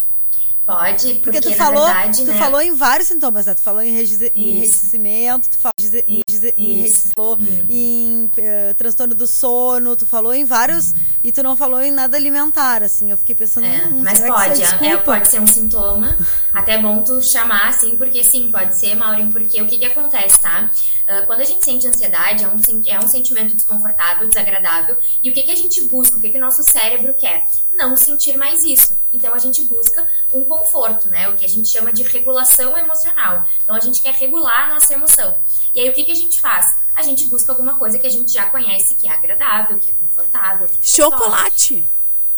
[0.69, 2.39] Pode, porque, Porque tu falou, verdade, tu né?
[2.39, 3.55] falou em vários sintomas, né?
[3.55, 5.73] Tu falou em enrijecimento, tu falou
[6.07, 7.39] em, falou
[7.71, 12.19] em eh, transtorno do sono, tu falou em vários e tu não falou em nada
[12.19, 13.11] alimentar, assim.
[13.11, 16.15] Eu fiquei pensando, É, hum, mas que pode, é é, pode ser um sintoma.
[16.53, 19.87] Até é bom tu chamar, assim, porque sim, pode ser, Maureen, porque o que que
[19.87, 20.69] acontece, tá?
[21.09, 25.33] Ah, quando a gente sente ansiedade, é um, é um sentimento desconfortável, desagradável, e o
[25.33, 27.49] que que a gente busca, o que que o nosso cérebro quer?
[27.73, 28.99] Não sentir mais isso.
[29.11, 31.29] Então a gente busca um conforto, né?
[31.31, 33.47] O que a gente chama de regulação emocional.
[33.65, 35.35] Então a gente quer regular a nossa emoção.
[35.75, 36.77] E aí o que que a gente faz?
[36.95, 39.95] A gente busca alguma coisa que a gente já conhece, que é agradável, que é
[39.95, 40.67] confortável.
[40.67, 40.83] que é.
[40.83, 41.85] Chocolate.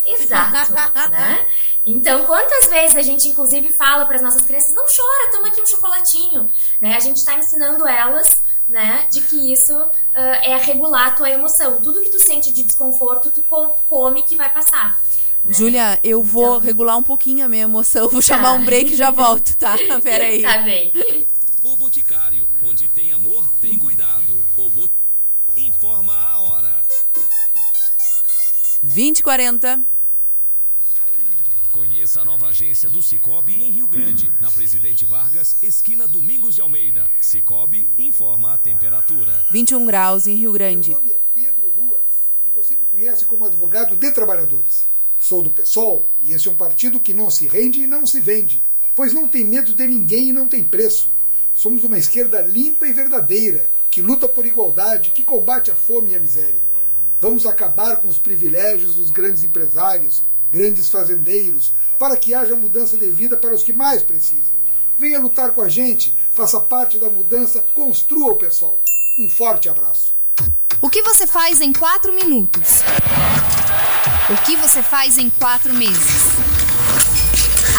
[0.07, 0.73] Exato,
[1.11, 1.47] né?
[1.85, 5.61] Então, quantas vezes a gente, inclusive, fala para as nossas crianças, não chora, toma aqui
[5.61, 6.51] um chocolatinho,
[6.81, 6.95] né?
[6.95, 8.41] A gente está ensinando elas,
[8.71, 9.77] né, de que isso
[10.15, 11.81] ah, é regular a tua emoção.
[11.81, 14.99] Tudo que tu sente de desconforto, tu co- come que vai passar.
[15.47, 16.59] Júlia, eu vou Então.
[16.61, 18.09] regular um pouquinho a minha emoção.
[18.09, 19.77] Vou chamar um break e já volto, tá?
[20.03, 20.43] Pera aí.
[20.43, 21.27] Tá bem.
[21.65, 24.39] O Boticário, onde tem amor, tem cuidado.
[24.57, 24.91] O Bot...
[25.57, 26.83] Informa a hora.
[28.83, 29.83] 2040.
[31.73, 36.61] Conheça a nova agência do Cicobi em Rio Grande, na Presidente Vargas, esquina Domingos de
[36.61, 37.09] Almeida.
[37.21, 39.47] Cicobi informa a temperatura.
[39.53, 40.91] 21 graus em Rio Grande.
[40.91, 44.89] Meu nome é Pedro Ruas e você me conhece como advogado de trabalhadores.
[45.17, 48.21] Sou do PSOL e esse é um partido que não se rende e não se
[48.21, 48.61] vende,
[48.97, 51.09] pois não tem medo de ninguém e não tem preço.
[51.55, 56.17] Somos uma esquerda limpa e verdadeira, que luta por igualdade, que combate a fome e
[56.17, 56.71] a miséria.
[57.21, 63.11] Vamos acabar com os privilégios dos grandes empresários, grandes fazendeiros, para que haja mudança de
[63.11, 64.59] vida para os que mais precisam.
[64.99, 68.83] Venha lutar com a gente, faça parte da mudança, construa o PSOL.
[69.19, 70.15] Um forte abraço.
[70.81, 72.83] O que você faz em quatro minutos?
[74.31, 76.41] O que você faz em quatro meses?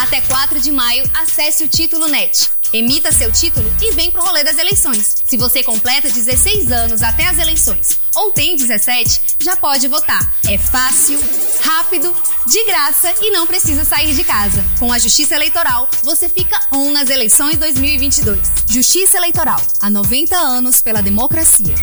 [0.01, 2.51] Até 4 de maio, acesse o Título Net.
[2.73, 5.15] Emita seu título e vem pro rolê das eleições.
[5.25, 10.33] Se você completa 16 anos até as eleições ou tem 17, já pode votar.
[10.47, 11.19] É fácil,
[11.61, 12.15] rápido,
[12.45, 14.63] de graça e não precisa sair de casa.
[14.79, 18.39] Com a Justiça Eleitoral, você fica on nas eleições 2022.
[18.67, 21.75] Justiça Eleitoral, há 90 anos pela democracia.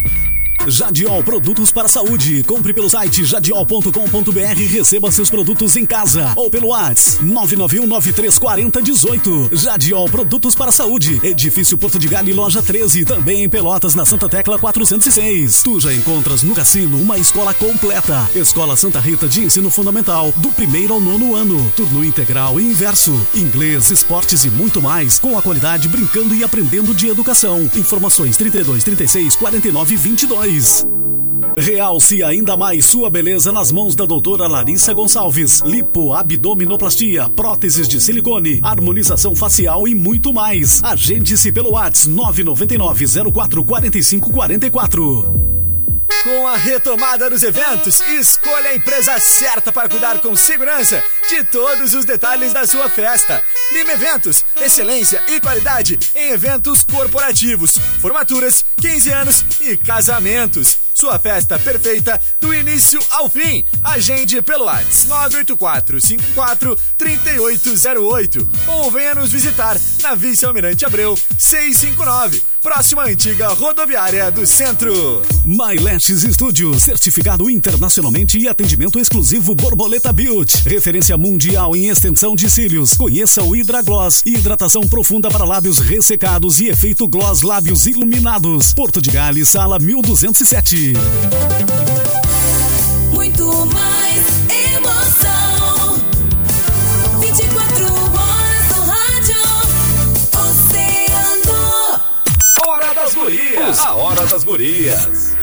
[0.66, 2.42] Jadiol Produtos para Saúde.
[2.42, 9.56] Compre pelo site jadiol.com.br e receba seus produtos em casa ou pelo WhatsApp 991934018.
[9.56, 11.18] Jadiol Produtos para Saúde.
[11.22, 15.62] Edifício Porto de Galho, loja 13, também em Pelotas, na Santa Tecla 406.
[15.62, 18.28] Tu já encontras no Cassino uma escola completa.
[18.34, 21.72] Escola Santa Rita de Ensino Fundamental, do primeiro ao nono ano.
[21.76, 23.18] Turno integral e inverso.
[23.34, 27.70] Inglês, esportes e muito mais, com a qualidade brincando e aprendendo de educação.
[27.74, 30.47] Informações 32 36 49 22.
[31.58, 35.60] Realce ainda mais sua beleza nas mãos da doutora Larissa Gonçalves.
[35.60, 40.82] Lipo, abdominoplastia, próteses de silicone, harmonização facial e muito mais.
[40.82, 45.67] Agende-se pelo WhatsApp 999 04 45 44.
[46.22, 51.94] Com a retomada dos eventos, escolha a empresa certa para cuidar com segurança de todos
[51.94, 53.42] os detalhes da sua festa.
[53.72, 60.78] Lima Eventos, excelência e qualidade em eventos corporativos, formaturas, 15 anos e casamentos.
[60.98, 63.64] Sua festa perfeita do início ao fim.
[63.84, 72.42] Agende pelo WhatsApp 984 54 3808 ou venha nos visitar na Vice Almirante Abreu 659,
[72.62, 75.22] próxima antiga rodoviária do centro.
[75.44, 80.68] MyLashes Studio, certificado internacionalmente e atendimento exclusivo Borboleta Beauty.
[80.68, 82.94] Referência mundial em extensão de cílios.
[82.96, 88.74] Conheça o Hydra Gloss, hidratação profunda para lábios ressecados e efeito gloss lábios iluminados.
[88.74, 90.94] Porto de Gales, sala 1207.
[93.12, 93.97] Muito mais
[103.68, 103.80] Gurias.
[103.80, 105.36] A Hora das Gurias.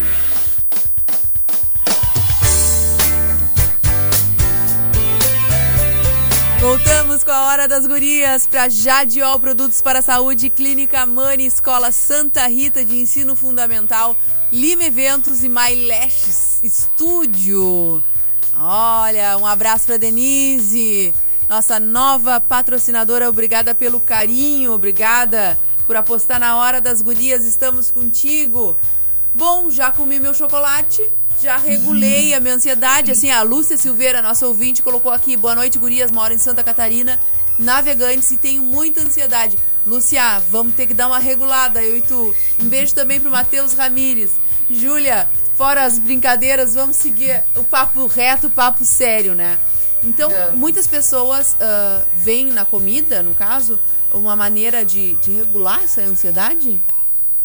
[6.60, 11.92] Voltamos com a Hora das Gurias para Jadiol Produtos para a Saúde, Clínica Mani, Escola
[11.92, 14.18] Santa Rita de Ensino Fundamental,
[14.52, 18.04] Lima Eventos e My Lashes Estúdio.
[18.58, 21.14] Olha, um abraço para Denise,
[21.48, 23.30] nossa nova patrocinadora.
[23.30, 27.46] Obrigada pelo carinho, obrigada por apostar na Hora das Gurias.
[27.46, 28.78] Estamos contigo.
[29.34, 31.08] Bom, já comi meu chocolate,
[31.42, 33.12] já regulei a minha ansiedade.
[33.12, 36.12] Assim, a Lúcia Silveira, nossa ouvinte, colocou aqui: Boa noite, gurias.
[36.12, 37.20] Moro em Santa Catarina,
[37.60, 39.58] navegantes e tenho muita ansiedade.
[39.86, 42.36] Lúcia, vamos ter que dar uma regulada, eu e tu.
[42.60, 44.32] Um beijo também pro Matheus Ramires.
[44.70, 49.60] Júlia, fora as brincadeiras, vamos seguir o papo reto, o papo sério, né?
[50.04, 51.56] Então, muitas pessoas
[52.16, 53.80] veem na comida, no caso,
[54.18, 56.80] uma maneira de, de regular essa ansiedade?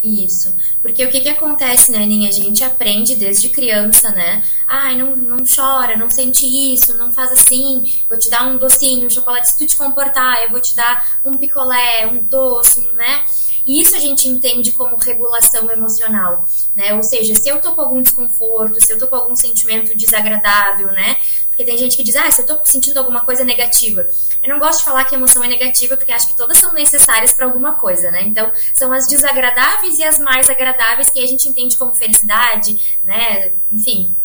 [0.03, 0.55] Isso.
[0.81, 2.31] Porque o que que acontece, né, Aninha?
[2.31, 4.43] A gente aprende desde criança, né?
[4.67, 7.85] Ai, não, não chora, não sente isso, não faz assim.
[8.09, 9.49] Vou te dar um docinho, um chocolate.
[9.49, 13.25] Se tu te comportar, eu vou te dar um picolé, um doce, né?
[13.71, 16.45] Isso a gente entende como regulação emocional,
[16.75, 16.93] né?
[16.95, 20.89] Ou seja, se eu tô com algum desconforto, se eu tô com algum sentimento desagradável,
[20.89, 21.17] né?
[21.47, 24.09] Porque tem gente que diz, ah, se eu tô sentindo alguma coisa negativa.
[24.43, 27.33] Eu não gosto de falar que emoção é negativa, porque acho que todas são necessárias
[27.33, 28.23] para alguma coisa, né?
[28.23, 33.53] Então, são as desagradáveis e as mais agradáveis que a gente entende como felicidade, né?
[33.71, 34.17] Enfim,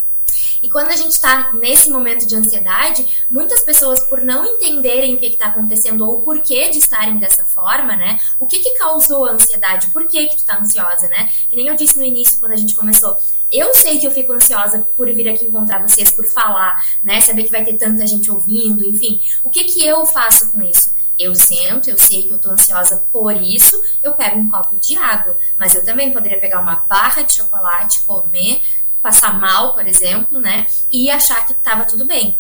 [0.66, 5.20] e quando a gente está nesse momento de ansiedade, muitas pessoas, por não entenderem o
[5.20, 8.20] que está acontecendo ou o porquê de estarem dessa forma, né?
[8.40, 9.92] O que, que causou a ansiedade?
[9.92, 11.30] Por que, que tu tá ansiosa, né?
[11.52, 13.16] Que nem eu disse no início, quando a gente começou.
[13.52, 17.22] Eu sei que eu fico ansiosa por vir aqui encontrar vocês, por falar, né?
[17.22, 19.22] Saber que vai ter tanta gente ouvindo, enfim.
[19.44, 20.92] O que, que eu faço com isso?
[21.18, 24.98] Eu sento, eu sei que eu tô ansiosa por isso, eu pego um copo de
[24.98, 25.38] água.
[25.60, 28.62] Mas eu também poderia pegar uma barra de chocolate, comer,
[29.06, 30.66] passar mal, por exemplo, né?
[30.90, 32.36] E achar que estava tudo bem,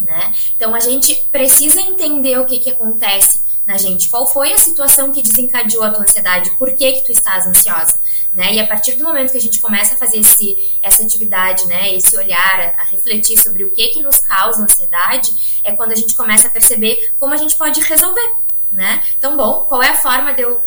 [0.00, 0.32] né?
[0.56, 4.08] Então a gente precisa entender o que, que acontece na gente.
[4.08, 6.56] Qual foi a situação que desencadeou a tua ansiedade?
[6.56, 8.00] Por que, que tu estás ansiosa?
[8.32, 8.54] Né?
[8.54, 11.94] E a partir do momento que a gente começa a fazer esse, essa atividade, né,
[11.94, 15.96] esse olhar, a, a refletir sobre o que, que nos causa ansiedade, é quando a
[15.96, 18.32] gente começa a perceber como a gente pode resolver.
[18.72, 19.02] Né?
[19.18, 20.62] Então, bom, qual é a forma de eu uh,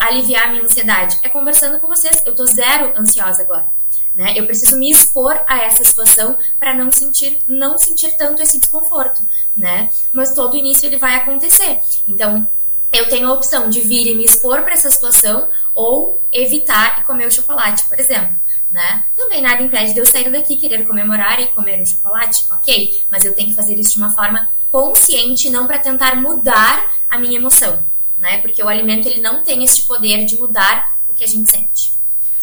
[0.00, 1.18] aliviar a minha ansiedade?
[1.22, 2.22] É conversando com vocês.
[2.24, 3.73] Eu tô zero ansiosa agora.
[4.14, 4.32] Né?
[4.36, 9.20] Eu preciso me expor a essa situação para não sentir, não sentir tanto esse desconforto,
[9.56, 9.90] né?
[10.12, 11.80] Mas todo início ele vai acontecer.
[12.06, 12.48] Então,
[12.92, 17.04] eu tenho a opção de vir e me expor para essa situação ou evitar e
[17.04, 18.36] comer o chocolate, por exemplo.
[18.70, 19.04] Né?
[19.16, 23.04] Também nada impede de eu sair daqui querer comemorar e comer um chocolate, ok?
[23.10, 27.18] Mas eu tenho que fazer isso de uma forma consciente, não para tentar mudar a
[27.18, 27.84] minha emoção,
[28.18, 28.38] né?
[28.38, 31.93] Porque o alimento ele não tem esse poder de mudar o que a gente sente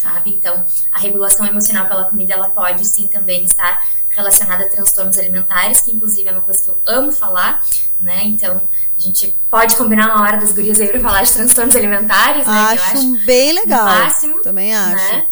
[0.01, 0.31] sabe?
[0.31, 5.81] Então, a regulação emocional pela comida, ela pode sim também estar relacionada a transtornos alimentares,
[5.81, 7.63] que inclusive é uma coisa que eu amo falar,
[7.99, 8.23] né?
[8.25, 8.61] Então,
[8.97, 12.53] a gente pode combinar uma hora das gurias aí pra falar de transtornos alimentares, né?
[12.53, 13.85] Acho, que eu acho bem legal.
[13.85, 14.41] máximo.
[14.41, 15.15] Também acho.
[15.15, 15.27] Né?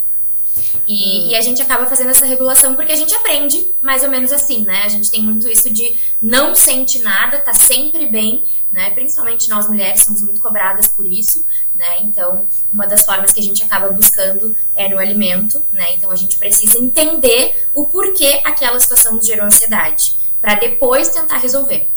[0.88, 4.32] E, e, a gente acaba fazendo essa regulação porque a gente aprende mais ou menos
[4.32, 4.84] assim, né?
[4.86, 8.90] A gente tem muito isso de não sente nada, tá sempre bem, né?
[8.92, 11.44] Principalmente nós mulheres somos muito cobradas por isso,
[11.76, 12.00] né?
[12.02, 15.94] Então, uma das formas que a gente acaba buscando é no alimento, né?
[15.96, 21.38] Então, a gente precisa entender o porquê aquela situação nos gerou ansiedade, para depois tentar
[21.38, 21.90] resolver.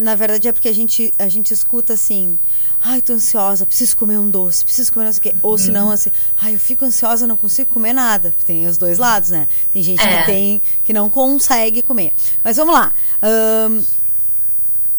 [0.00, 2.36] Na verdade é porque a gente, a gente escuta assim,
[2.80, 5.34] ai, tô ansiosa, preciso comer um doce, preciso comer não sei o quê.
[5.42, 5.58] Ou Uhum.
[5.58, 8.34] senão assim, ai, eu fico ansiosa, não consigo comer nada.
[8.44, 9.46] Tem os dois lados, né?
[9.72, 10.20] Tem gente É.
[10.22, 12.12] que tem que não consegue comer.
[12.42, 12.92] Mas vamos lá.
[13.22, 13.68] A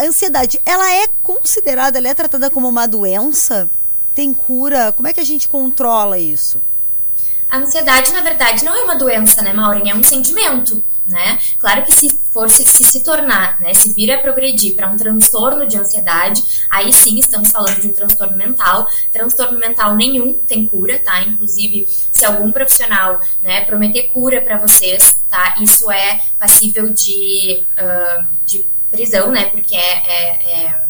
[0.02, 3.70] ansiedade, ela é considerada, ela é tratada como uma doença?
[4.14, 4.92] Tem cura?
[4.92, 6.60] Como é que a gente controla isso?
[7.50, 9.90] A ansiedade, na verdade, não é uma doença, né, Maureen?
[9.90, 11.40] É um sentimento, né?
[11.60, 15.66] Claro que se for se, se, tornar, né, se vir a progredir para um transtorno
[15.66, 18.86] de ansiedade, aí sim estamos falando de um transtorno mental.
[19.14, 21.22] Transtorno mental nenhum tem cura, tá?
[21.22, 25.56] Inclusive, se algum profissional, né, prometer cura para vocês, tá?
[25.62, 29.46] Isso é passível de, ah, de prisão, né?
[29.46, 30.88] Porque é- é- é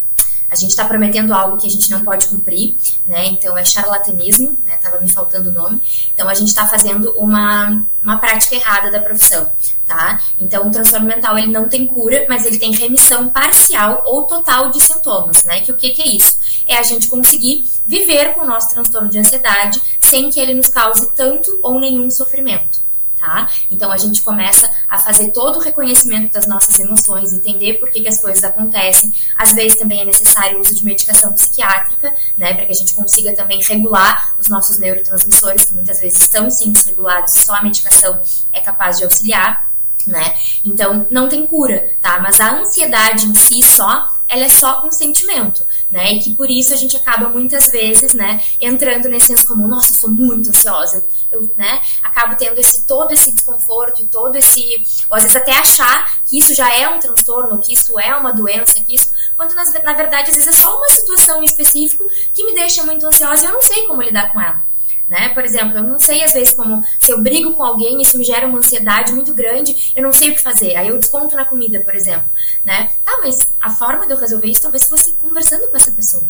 [0.50, 3.26] a gente está prometendo algo que a gente não pode cumprir, né?
[3.28, 4.78] Então é charlatanismo, né?
[4.82, 5.82] Tava me faltando o nome.
[6.14, 9.52] Então a gente está fazendo uma, uma prática errada da profissão,
[9.86, 10.22] tá?
[10.40, 14.72] Então o transtorno mental ele não tem cura, mas ele tem remissão parcial ou total
[14.72, 15.60] de sintomas, né?
[15.60, 16.38] Que o que, que é isso?
[16.66, 20.70] É a gente conseguir viver com o nosso transtorno de ansiedade sem que ele nos
[20.70, 22.87] cause tanto ou nenhum sofrimento.
[23.20, 23.50] Tá?
[23.72, 28.02] Então a gente começa a fazer todo o reconhecimento das nossas emoções, entender por que,
[28.02, 29.12] que as coisas acontecem.
[29.36, 32.94] Às vezes também é necessário o uso de medicação psiquiátrica, né, para que a gente
[32.94, 38.22] consiga também regular os nossos neurotransmissores, que muitas vezes estão sim desregulados, só a medicação
[38.54, 39.68] é capaz de auxiliar.
[40.06, 40.38] Né?
[40.64, 42.20] Então, não tem cura, tá?
[42.22, 46.14] Mas a ansiedade em si só, ela é só um sentimento, né?
[46.14, 49.92] E que por isso a gente acaba muitas vezes, né, entrando nesse senso comum, nossa,
[49.94, 54.82] eu sou muito ansiosa, eu, né, acabo tendo esse todo esse desconforto e todo esse,
[55.10, 58.34] ou às vezes até achar que isso já é um transtorno, que isso é uma
[58.34, 62.10] doença, que isso, quando na, na verdade às vezes é só uma situação em específico
[62.34, 64.67] que me deixa muito ansiosa e eu não sei como lidar com ela.
[65.08, 65.30] Né?
[65.30, 68.26] Por exemplo, eu não sei às vezes como se eu brigo com alguém, isso me
[68.26, 70.76] gera uma ansiedade muito grande, eu não sei o que fazer.
[70.76, 72.28] Aí eu desconto na comida, por exemplo,
[72.62, 72.92] né?
[73.06, 76.26] Tá, mas a forma de eu resolver isso talvez fosse conversando com essa pessoa,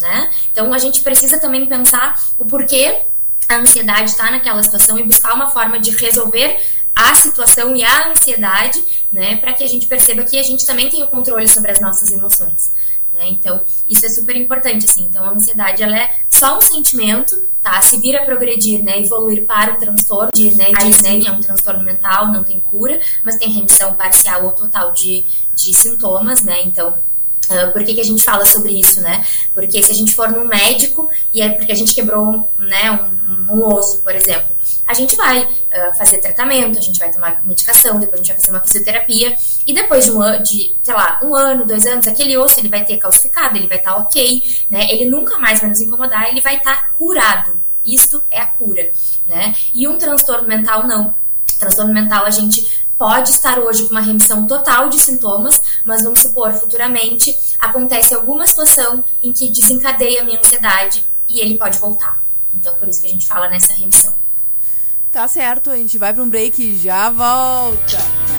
[0.00, 0.30] né?
[0.52, 3.02] Então a gente precisa também pensar o porquê
[3.48, 6.60] a ansiedade está naquela situação e buscar uma forma de resolver
[6.94, 8.82] a situação e a ansiedade,
[9.12, 11.78] né, para que a gente perceba que a gente também tem o controle sobre as
[11.78, 12.72] nossas emoções.
[13.12, 13.28] Né?
[13.28, 15.02] Então, isso é super importante, assim.
[15.02, 17.36] Então, a ansiedade, ela é só um sentimento,
[17.66, 17.82] tá?
[17.82, 21.40] Se vir a progredir, né, evoluir para um transtorno, de, né, aí sim, é um
[21.40, 26.62] transtorno mental, não tem cura, mas tem remissão parcial ou total de, de sintomas, né?
[26.64, 26.94] Então,
[27.48, 29.24] Uh, por que, que a gente fala sobre isso, né?
[29.54, 33.54] Porque se a gente for num médico e é porque a gente quebrou né, um,
[33.54, 34.55] um osso, por exemplo,
[34.86, 38.36] a gente vai uh, fazer tratamento, a gente vai tomar medicação, depois a gente vai
[38.36, 42.06] fazer uma fisioterapia e depois de um ano, de, sei lá, um ano, dois anos,
[42.06, 44.86] aquele osso ele vai ter calcificado, ele vai estar tá ok, né?
[44.90, 47.60] Ele nunca mais vai nos incomodar, ele vai estar tá curado.
[47.84, 48.90] Isto é a cura,
[49.26, 49.54] né?
[49.74, 51.14] E um transtorno mental não.
[51.58, 56.20] Transtorno mental a gente pode estar hoje com uma remissão total de sintomas, mas vamos
[56.20, 62.18] supor, futuramente acontece alguma situação em que desencadeia a minha ansiedade e ele pode voltar.
[62.54, 64.14] Então, por isso que a gente fala nessa remissão.
[65.16, 68.26] Tá certo, a gente vai para um break e já volta.